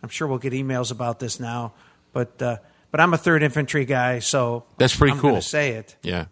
[0.03, 1.73] I'm sure we'll get emails about this now,
[2.13, 2.59] but uh,
[2.91, 5.41] but I'm a third infantry guy, so That's pretty I'm cool.
[5.41, 6.27] say it Yeah.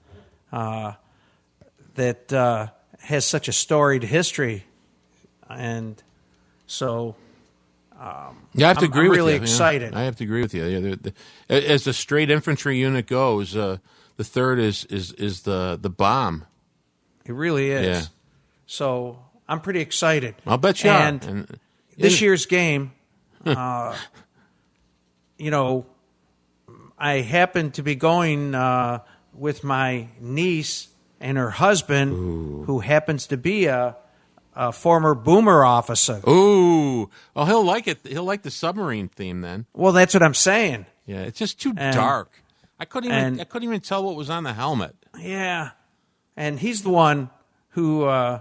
[1.94, 2.68] that uh,
[3.00, 4.64] has such a storied history,
[5.48, 6.00] and
[6.66, 7.16] so
[7.98, 9.38] Yeah, I have to I'm- agree I'm with really you.
[9.38, 9.42] yeah.
[9.42, 9.94] excited.
[9.94, 10.64] I have to agree with you.
[10.66, 11.12] Yeah, the,
[11.48, 13.78] the, as the straight infantry unit goes, uh,
[14.16, 16.44] the third is is is the the bomb.
[17.24, 17.86] it really is.
[17.86, 18.02] Yeah.
[18.66, 20.34] So I'm pretty excited.
[20.46, 21.28] I'll bet you and are.
[21.28, 21.58] And
[21.96, 22.92] this year's game,
[23.46, 23.96] uh,
[25.38, 25.86] you know,
[26.98, 29.00] I happened to be going uh,
[29.34, 30.88] with my niece
[31.20, 32.12] and her husband,
[32.66, 33.96] who happens to be a,
[34.56, 36.20] a former boomer officer.
[36.28, 37.98] ooh, well, he'll like it.
[38.04, 39.66] He'll like the submarine theme then.
[39.74, 40.86] Well, that's what I'm saying.
[41.06, 42.42] Yeah, it's just too And- dark.
[42.80, 44.96] I couldn't even and- I couldn't even tell what was on the helmet.
[45.18, 45.70] Yeah,
[46.36, 47.30] and he's the one
[47.70, 48.40] who, uh,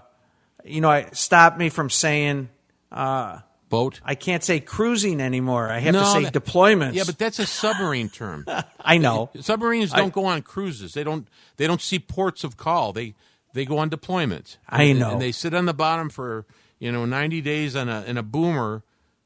[0.64, 2.50] you know, I stopped me from saying
[2.92, 4.00] uh, Boat.
[4.06, 5.70] I can't say cruising anymore.
[5.72, 6.94] I have No, to say that- deployments.
[6.94, 8.46] Yeah, but that's a submarine term.
[8.80, 9.32] I know.
[9.42, 10.94] Submarines don't go on cruises.
[10.94, 11.28] They don't.
[11.58, 12.94] They don't see ports of call.
[12.94, 13.16] They
[13.56, 14.60] they go on deployment.
[14.70, 15.12] I And- know.
[15.14, 16.46] And they sit on the bottom for
[16.78, 18.84] you know ninety days on a in a boomer.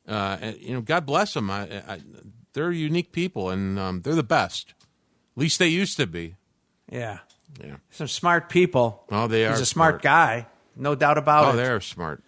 [0.07, 1.51] Uh, and, you know, God bless them.
[1.51, 1.99] I, I,
[2.53, 4.73] they're unique people, and um, they're the best.
[5.35, 6.35] At least they used to be.
[6.91, 7.19] Yeah.
[7.63, 7.75] Yeah.
[7.91, 9.03] Some smart people.
[9.11, 9.51] Oh, they are.
[9.51, 10.01] He's a smart, smart.
[10.01, 11.53] guy, no doubt about Oh, it.
[11.53, 12.23] Oh, they're smart.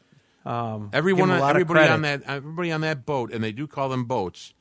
[0.45, 3.43] Um, Everyone, give 'em a lot of everybody on that, everybody on that boat, and
[3.43, 4.53] they do call them boats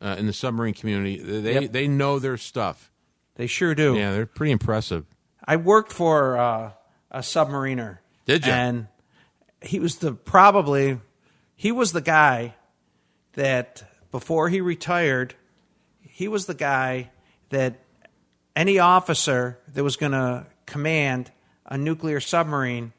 [0.00, 1.18] uh, in the submarine community.
[1.18, 1.72] They Yep.
[1.72, 2.92] they know their stuff.
[3.34, 3.96] They sure do.
[3.96, 5.04] Yeah, they're pretty impressive.
[5.44, 6.70] I worked for uh,
[7.10, 7.98] a submariner.
[8.26, 8.52] Did ya?
[8.52, 8.86] And
[9.62, 10.98] he was the probably
[11.56, 12.54] he was the guy
[13.34, 15.34] that before he retired,
[16.00, 17.10] he was the guy
[17.50, 17.80] that
[18.56, 21.30] any officer that was going to command
[21.66, 22.92] a nuclear submarine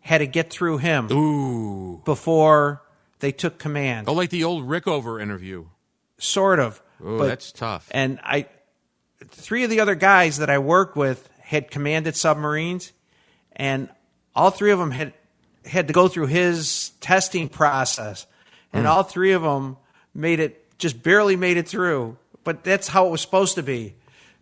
[0.00, 2.02] had to get through him Ooh.
[2.04, 2.82] before
[3.20, 4.08] they took command.
[4.08, 5.66] Oh, like the old Rickover interview.
[6.18, 6.82] Sort of.
[7.02, 7.88] Oh, But- that's tough.
[7.90, 8.46] And I,
[9.28, 12.92] three of the other guys that I worked with had commanded submarines,
[13.56, 13.88] and
[14.34, 15.12] all three of them had
[15.64, 18.26] had to go through his testing process,
[18.72, 19.76] and all three of them
[20.14, 22.16] made it just barely made it through.
[22.44, 23.94] But that's how it was supposed to be.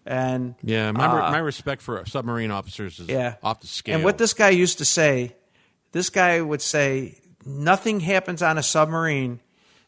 [0.07, 3.97] And Yeah, my, uh, my respect for submarine officers is yeah, off the scale.
[3.97, 5.37] And what this guy used to say,
[5.93, 9.41] this guy would say, nothing happens on a submarine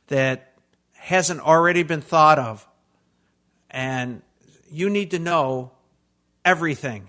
[0.08, 0.52] that
[0.94, 2.68] hasn't already been thought of,
[3.70, 4.20] and
[4.70, 5.72] you need to know
[6.44, 7.08] everything.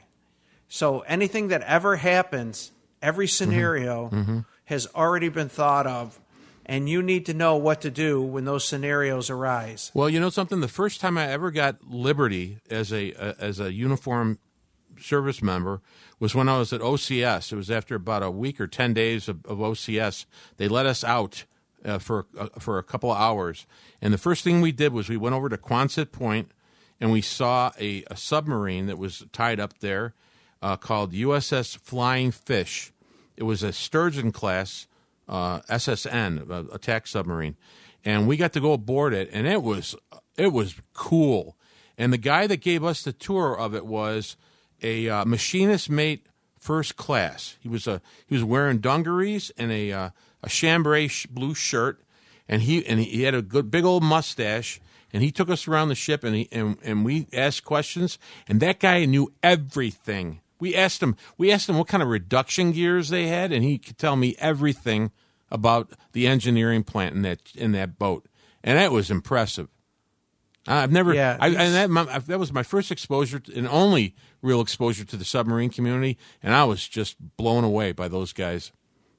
[0.73, 3.31] So anything that ever happens, every Mm-hmm.
[3.51, 6.19] scenario has already been thought of,
[6.65, 9.91] and you need to know what to do when those scenarios arise.
[9.93, 10.61] Well, you know something.
[10.61, 14.39] The first time I ever got liberty as a, a as a uniform
[14.99, 15.81] service member
[16.19, 17.51] was when I was at OCS.
[17.51, 20.25] It was after about a week or ten days of, of OCS.
[20.57, 21.45] They let us out
[21.85, 23.67] uh, for uh, for a couple of hours,
[24.01, 26.49] and the first thing we did was we went over to Quonset Point,
[26.99, 30.15] and we saw a, a submarine that was tied up there
[30.63, 32.93] uh, called USS Flying Fish.
[33.35, 34.87] It was a Sturgeon class
[35.27, 37.57] uh, SSN attack submarine,
[38.05, 39.95] and we got to go aboard it, and it was
[40.37, 41.57] it was cool.
[41.97, 44.37] And the guy that gave us the tour of it was
[44.81, 46.25] a uh, machinist mate
[46.59, 47.57] first class.
[47.59, 50.09] He was a he was wearing dungarees and a uh,
[50.41, 52.01] a chambray sh- blue shirt,
[52.47, 54.79] and he and he had a good big old mustache.
[55.15, 58.59] And he took us around the ship, and he and, and we asked questions, and
[58.61, 60.39] that guy knew everything.
[60.63, 63.77] We asked him we asked him what kind of reduction gears they had, and he
[63.77, 65.11] could tell me everything
[65.51, 68.27] about the engineering plant in that in that boat,
[68.63, 69.67] and that was impressive.
[70.65, 74.15] I've never, Yeah, I, and that my, that was my first exposure to, and only
[74.41, 78.71] real exposure to the submarine community, and I was just blown away by those guys.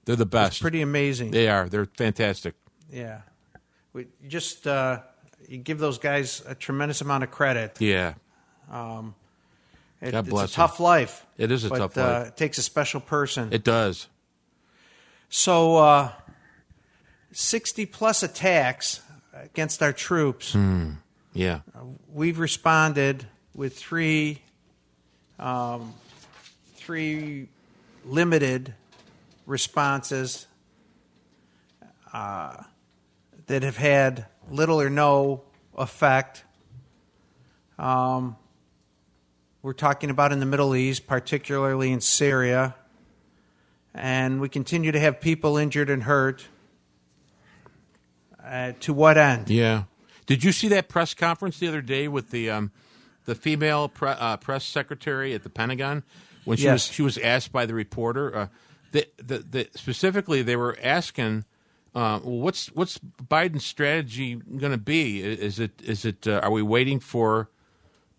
[0.07, 0.63] They're the best.
[0.63, 1.31] Pretty amazing.
[1.33, 1.69] They are.
[1.69, 2.55] They're fantastic.
[2.91, 3.21] yeah.
[3.93, 5.01] We just uh,
[5.47, 7.77] you give those guys a tremendous amount of credit.
[7.81, 8.15] Yeah.
[10.05, 11.25] It- God bless it's a tough life.
[11.39, 12.27] It is a but, tough Uh, life.
[12.29, 13.53] it takes a special person.
[13.53, 14.09] It does.
[15.29, 16.13] So, uh,
[17.33, 19.01] 60 plus attacks
[19.33, 20.55] against our troops.
[21.33, 21.61] Yeah.
[22.13, 24.43] We've responded with three,
[25.39, 25.95] um,
[26.77, 27.49] three
[28.05, 28.75] limited
[29.47, 30.47] responses
[32.13, 32.63] uh,
[33.47, 35.43] that have had little or no
[35.77, 36.45] effect.
[37.79, 38.37] Um,
[39.65, 42.75] we're talking about in the Middle East, particularly in Syria
[43.95, 46.49] and we continue to have people injured and hurt.
[48.45, 49.49] Uh, to what end?
[49.49, 49.85] Yeah.
[50.27, 52.73] Did you see that press conference the other day with the um,
[53.25, 56.03] the female pre- uh, press secretary at the Pentagon
[56.45, 56.73] when she Yes.
[56.89, 58.37] was she was asked by the reporter?
[58.37, 58.47] Uh,
[58.93, 61.45] the, the, the, specifically, they were asking,
[61.95, 65.23] uh, well, "What's what's Biden's strategy going to be?
[65.23, 67.49] Is it is it uh, are we waiting for?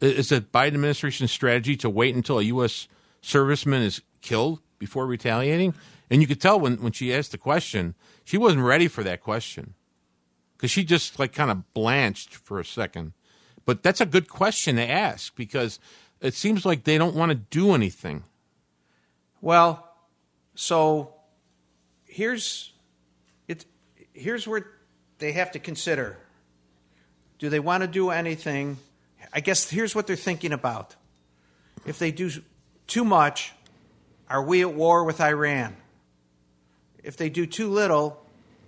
[0.01, 2.88] Is it Biden administration's strategy to wait until a U.S.
[3.21, 5.73] serviceman is killed before retaliating?"
[6.10, 9.21] And you could tell when when she asked the question, she wasn't ready for that
[9.21, 9.73] question
[10.58, 13.13] because she just like kind of blanched for a second.
[13.65, 15.79] But that's a good question to ask because
[16.21, 18.23] it seems like they don't want to do anything.
[19.41, 19.95] Well,
[20.55, 21.13] so
[22.05, 22.73] here's
[23.47, 23.65] it.
[24.13, 24.67] Here's where
[25.19, 26.17] they have to consider:
[27.39, 28.77] Do they want to do anything?
[29.33, 30.95] I guess here's what they're thinking about.
[31.85, 32.31] If they do
[32.88, 33.53] too much,
[34.29, 35.75] are we at war with Iran?
[37.03, 38.21] If they do too little,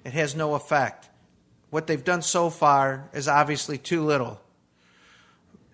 [0.03, 1.09] it has no effect.
[1.69, 4.39] What they've done so far is obviously too little.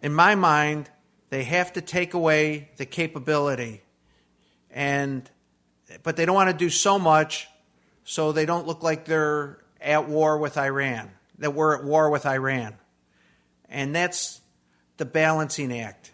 [0.02, 0.90] In my mind,
[1.30, 3.82] they have to take away the capability
[4.70, 5.28] and
[6.04, 7.48] but they don't want to do so much
[8.04, 12.28] so they don't look like they're at war with Iran that we're at war with
[12.28, 12.76] Iran
[13.68, 14.42] and that's
[14.98, 16.12] the balancing act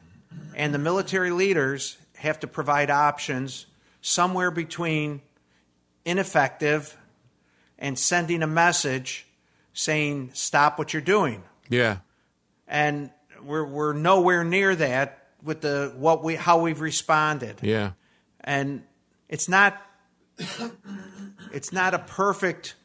[0.56, 3.66] and the military leaders have to provide options
[4.02, 5.22] somewhere between
[6.06, 6.98] ineffective
[7.78, 9.26] and sending a message
[9.74, 11.98] saying stop what you're doing Yeah.
[12.68, 13.10] and
[13.42, 17.92] we're we're nowhere near that with the what we how we've responded Yeah.
[18.42, 18.84] and
[19.30, 19.80] it's not
[21.54, 22.76] it's not a perfect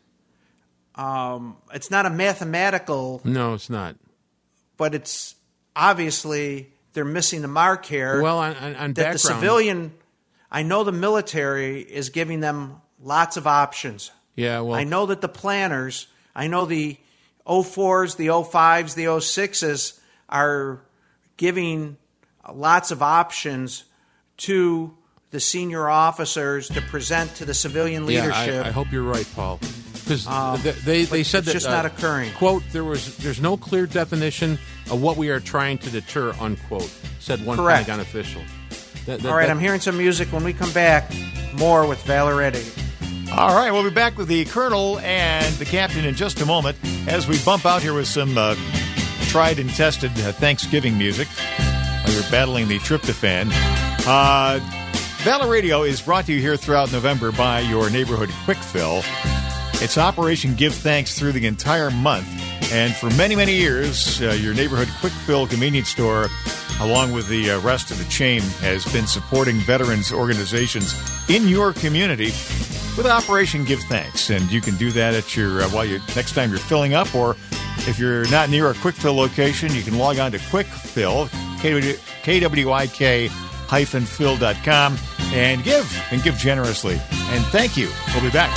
[0.96, 3.96] um, it's not a mathematical No, it's not.
[4.76, 5.34] but it's
[5.76, 9.92] obviously they're missing the mark here Well, on, on, on that the civilian
[10.50, 14.60] i know the military is giving them lots of options Yeah.
[14.60, 16.96] Well, I know that the planners, I know the
[17.46, 20.80] 04s, the 05s, the 06s are
[21.36, 21.96] giving
[22.52, 23.84] lots of options
[24.38, 24.96] to
[25.30, 28.64] the senior officers to present to the civilian Yeah, leadership.
[28.66, 29.60] I, I hope you're right, Paul.
[30.04, 30.24] Because
[30.84, 32.32] they, they said it's that just uh, not occurring.
[32.34, 34.58] Quote: There was there's no clear definition
[34.90, 36.32] of what we are trying to deter.
[36.40, 36.90] Unquote.
[37.20, 37.86] Said one Correct.
[37.86, 38.42] Pentagon official.
[39.06, 40.28] That- that- All right, that- I'm hearing some music.
[40.32, 41.10] When we come back,
[41.54, 42.80] more with Valeretti.
[43.32, 46.76] All right, we'll be back with the colonel and the captain in just a moment
[47.08, 48.54] as we bump out here with some uh,
[49.28, 53.48] tried and tested uh, Thanksgiving music while you're battling the tryptophan.
[54.06, 54.60] Uh,
[55.24, 59.02] Valor Radio is brought to you here throughout November by your neighborhood Kwik Fill.
[59.82, 62.26] It's Operation Give Thanks through the entire month.
[62.72, 66.28] And for many, many years, uh, your neighborhood Kwik Fill convenience store,
[66.80, 70.94] along with the uh, rest of the chain, has been supporting veterans organizations
[71.28, 72.32] in your community.
[72.96, 74.30] with Operation Give Thanks.
[74.30, 77.14] And you can do that at your uh, while you next time you're filling up,
[77.14, 77.36] or
[77.86, 81.26] if you're not near a Kwik Fill location, you can log on to Kwik Fill,
[81.58, 83.28] KWIK
[83.66, 84.96] hyphen fill.com,
[85.32, 86.94] and give and give generously.
[86.94, 87.90] And thank you.
[88.14, 88.54] We'll be back.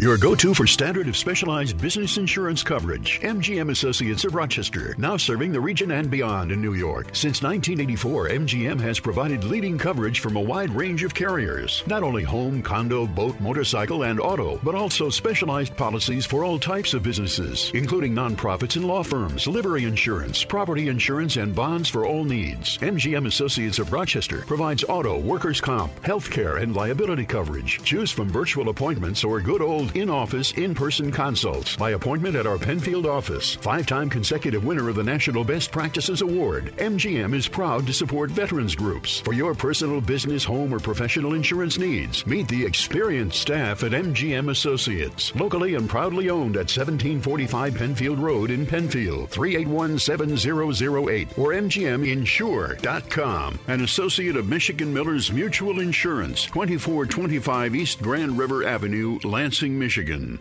[0.00, 3.20] Your go to for standard of specialized business insurance coverage.
[3.20, 7.08] MGM Associates of Rochester, now serving the region and beyond in New York.
[7.14, 11.82] Since 1984, MGM has provided leading coverage from a wide range of carriers.
[11.88, 16.94] Not only home, condo, boat, motorcycle, and auto, but also specialized policies for all types
[16.94, 22.22] of businesses, including nonprofits and law firms, livery insurance, property insurance, and bonds for all
[22.22, 22.78] needs.
[22.78, 27.82] MGM Associates of Rochester provides auto, workers' comp, health care, and liability coverage.
[27.82, 32.46] Choose from virtual appointments or good old in office, in person consults by appointment at
[32.46, 33.54] our Penfield office.
[33.54, 36.72] Five time consecutive winner of the National Best Practices Award.
[36.76, 39.20] MGM is proud to support veterans groups.
[39.20, 44.50] For your personal, business, home, or professional insurance needs, meet the experienced staff at MGM
[44.50, 45.34] Associates.
[45.34, 53.58] Locally and proudly owned at 1745 Penfield Road in Penfield, 381 7008 or MGMinsure.com.
[53.68, 60.38] An associate of Michigan Millers Mutual Insurance, 2425 East Grand River Avenue, Lansing, Michigan.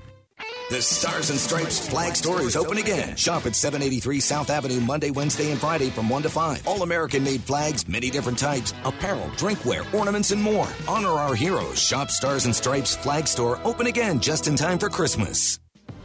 [0.69, 3.15] The Stars and Stripes flag store is open again.
[3.15, 6.67] Shop at 783 South Avenue Monday, Wednesday, and Friday from 1 to 5.
[6.67, 10.67] All American made flags, many different types, apparel, drinkware, ornaments, and more.
[10.85, 11.79] Honor our heroes.
[11.79, 15.57] Shop Stars and Stripes flag store open again just in time for Christmas.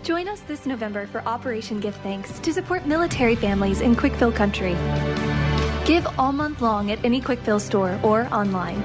[0.04, 4.32] Join us this November for Operation Give Thanks to support military families in Kwik Fill
[4.32, 4.76] Country.
[5.84, 8.82] Give all month long at any Kwik Fill store or online.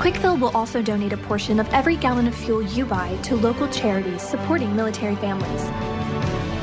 [0.00, 3.36] Kwik Fill will also donate a portion of every gallon of fuel you buy to
[3.36, 5.60] local charities supporting military families.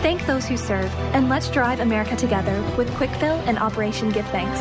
[0.01, 4.25] Thank those who serve, and let's drive America together with Kwik Fill and Operation Give
[4.29, 4.59] Thanks.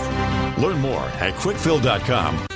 [0.58, 2.46] Learn more at kwikfill.com.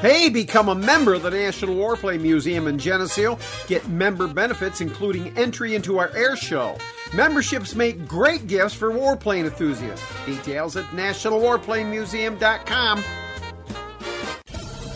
[0.00, 3.36] Hey, become a member of the National Warplane Museum in Geneseo.
[3.66, 6.78] Get member benefits, including entry into our air show.
[7.12, 10.06] Memberships make great gifts for warplane enthusiasts.
[10.24, 13.02] Details at nationalwarplanemuseum.com.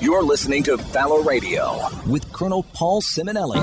[0.02, 1.78] You're listening to Valor Radio
[2.08, 3.58] with Colonel Paul Simonelli.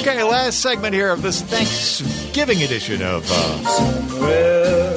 [0.00, 4.96] Okay, last segment here of this Thanksgiving edition of uh,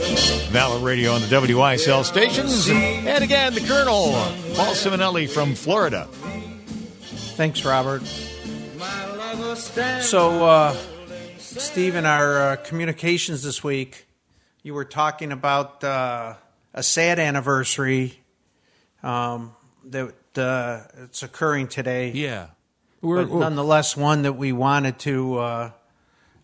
[0.52, 2.70] Valor Radio on the WISL stations.
[2.70, 4.14] And again, the Colonel,
[4.56, 6.08] Paul Simonelli from Florida.
[7.36, 8.04] Thanks, Robert.
[10.00, 10.78] So, uh,
[11.40, 14.08] Steve, in our uh, communications this week,
[14.64, 16.36] you were talking about uh,
[16.74, 18.21] a sad anniversary
[19.04, 22.12] um, that uh, it's occurring today.
[22.12, 22.48] Yeah.
[23.02, 25.72] but nonetheless, one that we wanted to uh,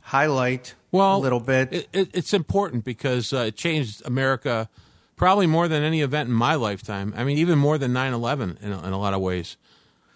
[0.01, 1.74] highlight well, a little bit.
[1.74, 4.70] It, it, it's important because uh, it changed America
[5.16, 7.14] probably more than any event in my lifetime.
[7.18, 9.58] I mean, even more than 9 11 in, a- in a lot of ways.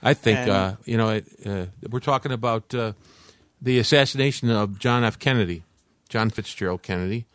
[0.03, 2.93] I think, And- uh, you know, it, uh, we're talking about uh,
[3.61, 5.19] the assassination of John F.
[5.19, 5.63] Kennedy,
[6.09, 7.25] John Fitzgerald Kennedy,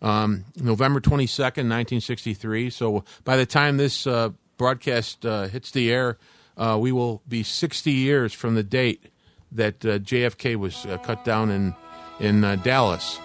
[0.00, 2.70] um, November 22nd, 1963.
[2.70, 6.18] So by the time this uh, broadcast uh, hits the air,
[6.56, 9.12] uh, we will be 60 years from the date
[9.52, 11.74] that uh, JFK was uh, cut down in
[12.20, 13.18] in uh, Dallas,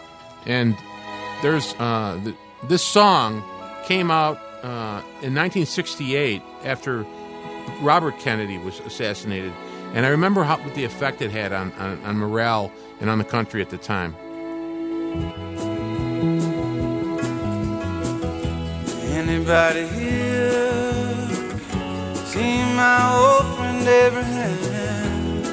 [0.45, 0.75] and
[1.41, 2.35] there's uh, th
[2.67, 3.43] this song
[3.85, 4.37] came out
[5.21, 7.05] in 1968 after
[7.81, 9.53] Robert Kennedy was assassinated,
[9.93, 13.17] and I remember how what the effect it had on, on, on morale and on
[13.17, 14.15] the country at the time.
[19.13, 20.36] Anybody here
[22.33, 25.43] seen my old friend Abraham?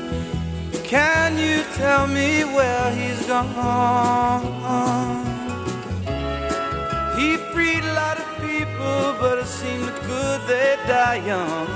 [0.82, 4.42] Can you tell me where he's gone?
[7.16, 11.68] He freed a lot of people, but it seemed good they die young.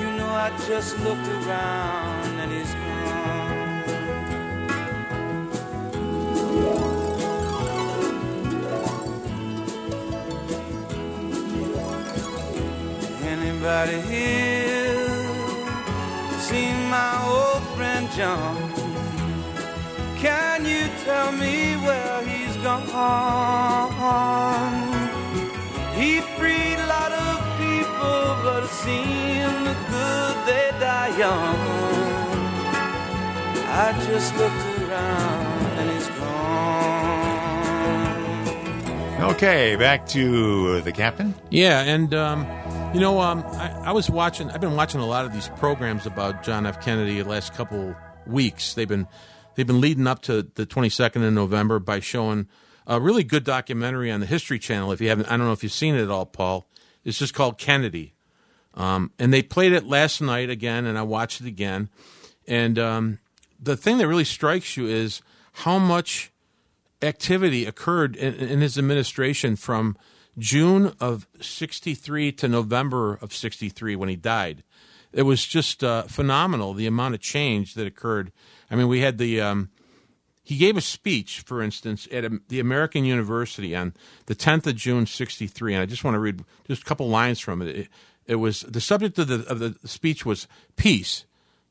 [0.00, 3.00] You know, I just looked around and he's gone.
[13.62, 15.06] Anybody here
[16.38, 18.56] seen my old friend John?
[20.16, 22.88] Can you tell me where he's gone?
[25.94, 31.58] He freed a lot of people, but it seemed the good they die young.
[33.68, 36.40] I just looked around and he's gone.
[39.32, 41.34] Okay, back to the captain.
[41.50, 42.46] Yeah, and um,
[42.92, 44.50] you know, um, I, I was watching.
[44.50, 46.84] I've been watching a lot of these programs about John F.
[46.84, 47.94] Kennedy the last couple
[48.26, 48.74] weeks.
[48.74, 49.06] They've been
[49.54, 52.48] they've been leading up to the 22nd of November by showing
[52.88, 54.90] a really good documentary on the History Channel.
[54.90, 56.66] If you haven't, I don't know if you've seen it at all, Paul.
[57.04, 58.14] It's just called Kennedy,
[58.74, 61.90] um, and they played it last night again, and I watched it again.
[62.48, 63.18] And um,
[63.60, 65.22] the thing that really strikes you is
[65.52, 66.32] how much
[67.02, 69.96] activity occurred in, in his administration from
[70.40, 74.64] June of 63 to November of 63 when he died.
[75.12, 78.32] It was just uh, phenomenal the amount of change that occurred.
[78.70, 79.40] I mean, we had the.
[79.40, 79.70] Um,
[80.42, 83.94] he gave a speech, for instance, at the American University on
[84.26, 85.74] the 10th of June, 63.
[85.74, 87.68] And I just want to read just a couple lines from it.
[87.68, 87.88] It,
[88.26, 91.24] it was the subject of the, of the speech was peace.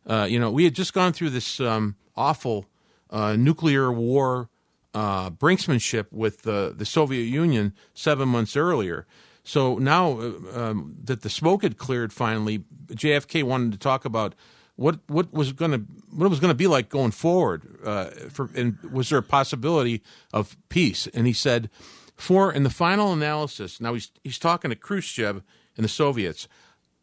[0.05, 2.67] Uh, you know, we had just gone through this um, awful
[3.09, 4.49] uh, nuclear war
[4.93, 9.05] uh, brinksmanship with the the Soviet Union seven months earlier.
[9.43, 14.35] So now uh, um, that the smoke had cleared, finally, JFK wanted to talk about
[14.75, 15.79] what what was going to
[16.11, 17.79] what it was going to be like going forward.
[17.83, 20.01] Uh, for and was there a possibility
[20.33, 21.07] of peace?
[21.07, 21.69] And he said,
[22.15, 25.41] for in the final analysis, now he's he's talking to Khrushchev
[25.75, 26.47] and the Soviets.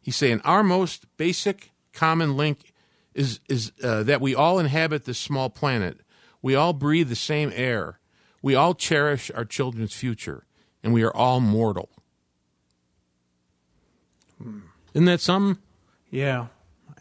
[0.01, 2.73] He's saying our most basic common link
[3.13, 6.01] is is uh, that we all inhabit this small planet.
[6.41, 7.99] We all breathe the same air.
[8.41, 10.45] We all cherish our children's future,
[10.83, 11.89] and we are all mortal.
[14.39, 15.61] Isn't that something?
[16.09, 16.47] Yeah.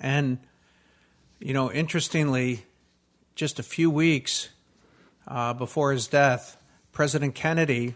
[0.01, 0.39] And,
[1.39, 2.65] you know, interestingly,
[3.35, 4.49] just a few weeks
[5.29, 6.57] uh, before his death,
[6.93, 7.95] President Kennedy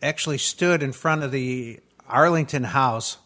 [0.00, 3.18] actually stood in front of the Arlington House,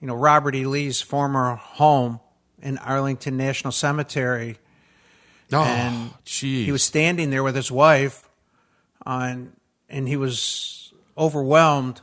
[0.00, 0.66] you know, Robert E.
[0.66, 2.20] Lee's former home
[2.60, 4.58] in Arlington National Cemetery.
[5.52, 6.66] Oh, and geez.
[6.66, 8.28] he was standing there with his wife,
[9.04, 9.52] on,
[9.88, 12.00] and he was overwhelmed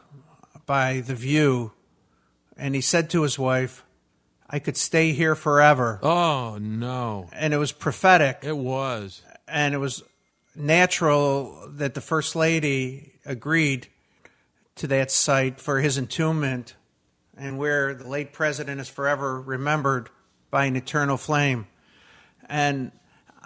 [0.66, 1.72] by the view.
[2.58, 3.84] And he said to his wife,
[4.50, 6.00] I could stay here forever.
[6.02, 7.30] Oh no!
[7.32, 8.40] And it was prophetic.
[8.42, 10.04] It was, and it was
[10.56, 13.88] natural that the first lady agreed
[14.76, 16.76] to that site for his entombment,
[17.38, 20.10] and where the late president is forever remembered
[20.50, 21.68] by an eternal flame.
[22.48, 22.92] And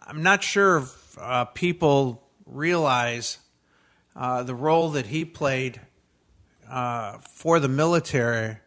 [0.06, 3.38] I'm not sure if uh, people realize
[4.16, 5.80] uh, the role that he played
[6.70, 8.58] uh, for the military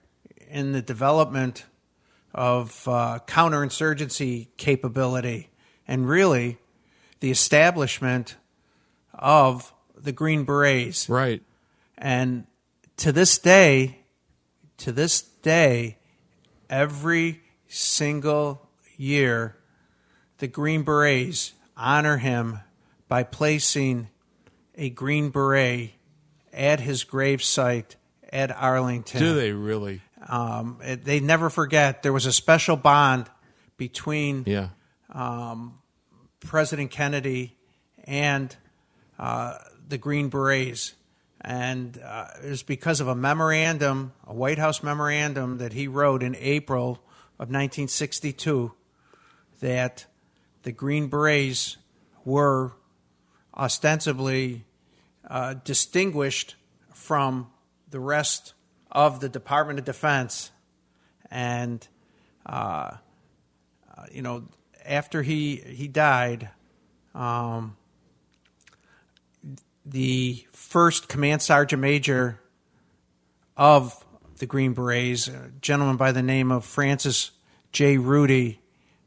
[0.49, 1.66] in the development
[2.32, 5.51] of uh, counterinsurgency capability
[5.87, 6.59] and really
[7.20, 8.37] the establishment
[9.12, 11.09] of the Green Berets.
[11.09, 11.43] Right.
[11.99, 12.47] And
[12.99, 14.01] to this day,
[14.78, 15.99] to this day,
[16.70, 19.56] every single year,
[20.39, 22.61] the Green Berets honor him
[23.09, 24.09] by placing
[24.74, 25.93] a Green Beret
[26.53, 27.97] at his gravesite
[28.32, 29.20] at Arlington.
[29.20, 30.03] Do they really?
[30.28, 32.03] Um, it, they never forget.
[32.03, 33.30] There was a special bond
[33.76, 34.68] between Yeah.
[35.12, 35.78] um,
[36.41, 37.57] President Kennedy
[38.05, 38.55] and
[39.18, 39.59] uh,
[39.89, 40.95] the Green Berets.
[41.43, 46.22] And uh, it was because of a memorandum, a White House memorandum that he wrote
[46.22, 46.93] in April
[47.39, 48.72] of 1962,
[49.61, 50.07] that
[50.67, 51.77] the Green Berets
[52.25, 52.73] were
[53.57, 54.64] ostensibly
[55.31, 56.57] uh, distinguished
[56.93, 57.47] from
[57.89, 58.53] the rest
[58.91, 60.51] of the Department of Defense.
[61.31, 61.87] And,
[62.45, 62.97] uh,
[63.97, 64.49] uh, you know,
[64.85, 66.51] after he, he died,
[67.14, 67.77] um,
[69.85, 72.41] the first command sergeant major
[73.57, 74.05] of
[74.39, 77.31] the Green Berets, a gentleman by the name of Francis
[77.71, 77.99] J.
[77.99, 78.61] Ruddy,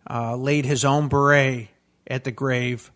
[0.09, 1.69] uh, laid his own beret
[2.07, 2.91] at the grave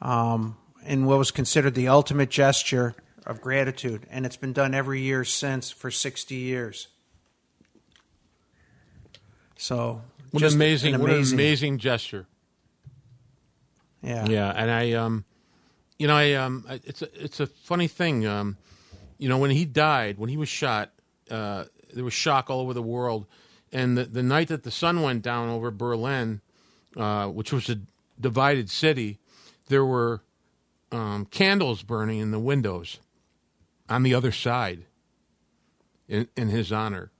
[0.00, 4.06] um, in what was considered the ultimate gesture of gratitude.
[4.10, 6.88] And it's been done every year since for 60 years.
[9.56, 12.26] So, What an amazing, an what an amazing, amazing gesture.
[14.02, 14.26] Yeah.
[14.26, 15.24] Yeah, and I, um,
[15.98, 18.26] you know, I, um, I- it's a, it's a funny thing.
[18.26, 18.56] Um,
[19.18, 20.90] you know, when he died, when he was shot,
[21.30, 21.64] uh,
[21.94, 23.26] there was shock all over the world.
[23.72, 26.42] And the, the night that the sun went down over Berlin,
[26.96, 27.80] uh, which was a
[28.20, 29.18] divided city,
[29.68, 30.22] there were
[30.90, 32.98] um, candles burning in the windows
[33.88, 34.84] on the other side
[36.06, 37.10] in, in his honor.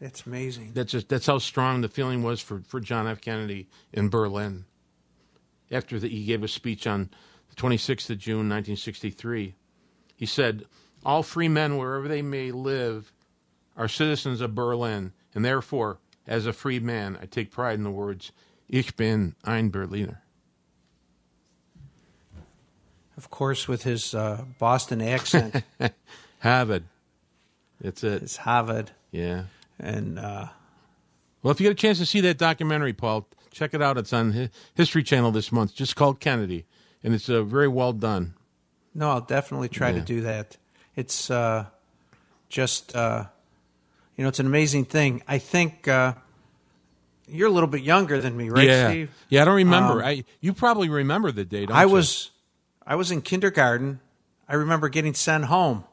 [0.00, 0.72] It's amazing.
[0.74, 3.20] That's just that's how strong the feeling was for, for John F.
[3.20, 4.66] Kennedy in Berlin.
[5.70, 7.10] After the, he gave a speech on
[7.48, 9.54] the 26th of June, 1963,
[10.14, 10.66] he said,
[11.04, 13.10] "All free men, wherever they may live,
[13.76, 17.90] are citizens of Berlin, and therefore, as a free man, I take pride in the
[17.90, 18.32] words
[18.68, 20.22] Ich bin ein Berliner."
[23.16, 25.62] Of course, with his uh, Boston accent.
[26.40, 26.84] Harvard.
[27.80, 28.22] That's it.
[28.22, 28.90] It's Harvard.
[29.10, 29.44] Yeah.
[29.78, 30.48] And uh,
[31.42, 33.96] Well, if you get a chance to see that documentary, Paul, Check it out.
[33.96, 35.74] It's on History Channel this month.
[35.74, 36.66] Just called Kennedy,
[37.02, 38.34] and it's uh, very well done.
[38.94, 40.58] No, I'll definitely try to do that.
[40.94, 41.64] It's uh,
[42.50, 43.28] just, uh,
[44.16, 45.22] you know, it's an amazing thing.
[45.28, 46.14] I think uh,
[47.28, 49.10] you're a little bit younger than me, right, yeah, Steve?
[49.28, 49.42] yeah.
[49.42, 50.02] I don't remember.
[50.02, 51.70] Um, I you probably remember the date.
[51.70, 51.90] I you?
[51.90, 52.30] was,
[52.86, 54.00] I was in kindergarten.
[54.48, 55.84] I remember getting sent home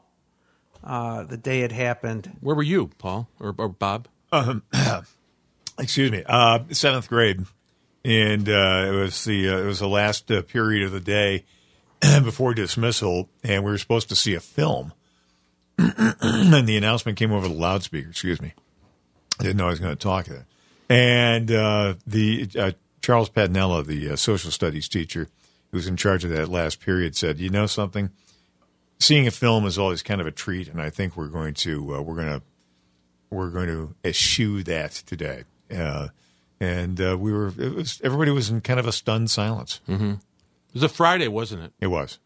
[0.84, 2.36] uh, the day it happened.
[2.40, 4.08] Where were you, Paul or, or Bob?
[4.32, 4.62] Um,
[5.78, 7.44] excuse me, uh, seventh grade,
[8.04, 11.44] and uh, it was the uh, it was the last uh, period of the day
[12.22, 14.92] before dismissal, and we were supposed to see a film,
[15.78, 18.08] and the announcement came over the loudspeaker.
[18.08, 18.54] Excuse me,
[19.40, 20.44] I didn't know I was going to talk then,
[20.88, 22.72] and uh, the uh,
[23.02, 25.28] Charles Padnella, the uh, social studies teacher
[25.70, 28.10] who was in charge of that last period, said, "You know something."
[29.00, 31.96] Seeing a film is always kind of a treat, and I think we're going to
[31.96, 32.42] uh, we're going to
[33.30, 35.44] we're going to eschew that today.
[35.74, 36.08] Uh,
[36.60, 39.80] and uh, we were, it was, everybody was in kind of a stunned silence.
[39.88, 40.12] Mm-hmm.
[40.12, 41.72] It was a Friday, wasn't it?
[41.80, 42.18] It was.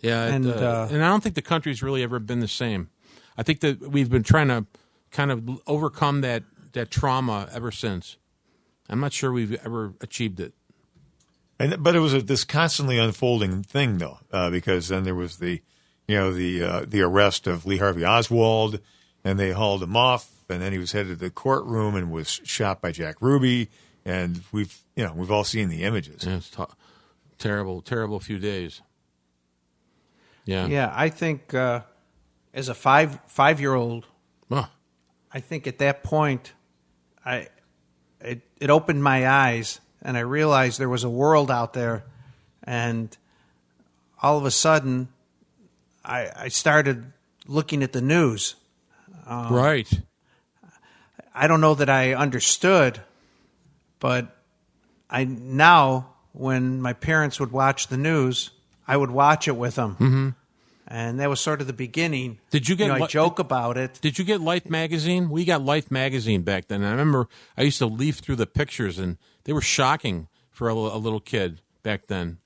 [0.00, 0.10] Yep.
[0.10, 2.48] Yeah, it, And, uh, uh, and I don't think the country's really ever been the
[2.48, 2.90] same.
[3.36, 4.66] I think that we've been trying to
[5.10, 6.42] kind of overcome that
[6.72, 8.16] that trauma ever since.
[8.88, 10.52] I'm not sure we've ever achieved it.
[11.58, 15.38] And but it was a, this constantly unfolding thing, though, uh, because then there was
[15.38, 15.62] the,
[16.06, 18.80] you know, the uh, the arrest of Lee Harvey Oswald,
[19.24, 22.40] and they hauled him off, and then he was headed to the courtroom and was
[22.44, 23.70] shot by Jack Ruby,
[24.04, 26.24] and we've you know we've all seen the images.
[26.26, 26.62] Yeah, it's t-
[27.38, 28.82] terrible, terrible few days.
[30.46, 31.80] Yeah, Yeah, I think uh,
[32.54, 34.06] as a five five year old,
[34.50, 34.68] Oh,
[35.32, 36.52] I think at that point,
[37.24, 37.48] I
[38.20, 42.04] it it opened my eyes and I realized there was a world out there,
[42.62, 43.14] and
[44.22, 45.08] all of a sudden,
[46.04, 47.12] I I started
[47.46, 48.54] looking at the news.
[49.26, 50.00] Um, right.
[51.34, 53.00] I don't know that I understood,
[53.98, 54.34] but
[55.10, 58.50] I now when my parents would watch the news,
[58.86, 60.28] I would watch it with them, hmm
[60.88, 62.38] and that was sort of the beginning.
[62.50, 62.88] Did you get?
[62.88, 63.98] know, I joke about it.
[64.00, 65.28] Did you get Life magazine?
[65.30, 66.84] We got Life magazine back then.
[66.84, 70.74] I remember I used to leaf through the pictures, and they were shocking for a,
[70.74, 72.38] a little kid back then.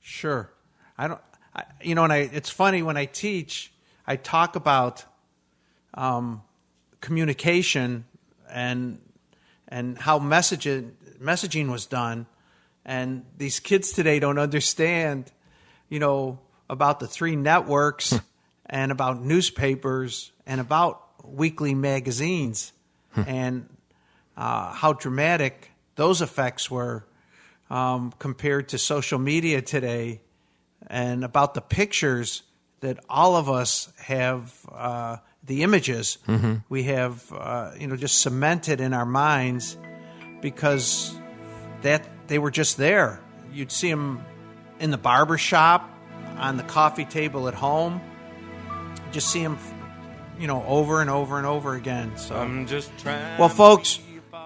[0.00, 0.50] Sure.
[0.96, 1.20] I don't.
[1.54, 2.18] I, you know, and I.
[2.18, 3.72] It's funny when I teach,
[4.06, 5.04] I talk about
[5.94, 6.42] um,
[7.00, 8.04] communication
[8.48, 9.00] and
[9.68, 12.26] and how messaging messaging was done,
[12.84, 15.32] and these kids today don't understand,
[15.92, 16.38] you know,
[16.70, 18.18] about the three networks
[18.64, 22.72] and about newspapers and about weekly magazines.
[23.14, 23.68] And
[24.38, 27.04] uh, how dramatic those effects were
[27.68, 30.22] um, compared to social media today
[30.86, 32.42] and about the pictures
[32.80, 36.62] that all of us have uh, the images Mhm.
[36.70, 39.76] we have uh, you know just cemented in our minds
[40.40, 41.14] because
[41.82, 43.20] that they were just there.
[43.52, 44.24] You'd see them
[44.82, 45.88] in the barber shop
[46.36, 48.00] on the coffee table at home
[49.12, 49.56] just see them
[50.38, 53.38] you know over and over and over again so I'm just trying.
[53.38, 54.00] well, folks,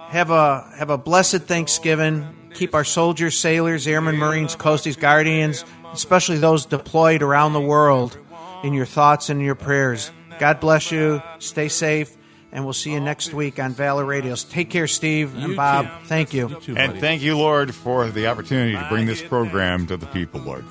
[0.09, 2.33] have a have a blessed Thanksgiving.
[2.53, 5.63] Keep our soldiers, sailors, airmen, marines, coasties, guardians,
[5.93, 8.17] especially those deployed around the world,
[8.63, 10.09] in your thoughts and your prayers.
[10.39, 11.21] God bless you.
[11.39, 12.16] Stay safe,
[12.51, 14.43] and we'll see you next week on Valor Radios.
[14.43, 15.87] Take care, Steve and Bob.
[16.05, 16.59] Thank you.
[16.75, 20.65] And thank you, Lord, for the opportunity to bring this program to the people, Lord.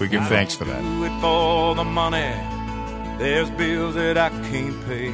[0.00, 0.82] We give thanks for that.
[0.82, 2.32] do it for the money.
[3.18, 5.12] There's bills that I can't pay.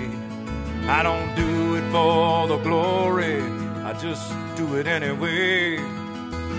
[0.88, 3.42] I don't do it for the glory.
[3.42, 5.76] I just do it anyway.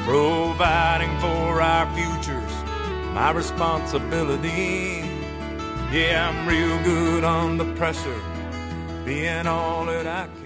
[0.05, 2.51] Providing for our futures,
[3.13, 5.01] my responsibility.
[5.91, 8.21] Yeah, I'm real good under pressure,
[9.09, 10.38] being all that I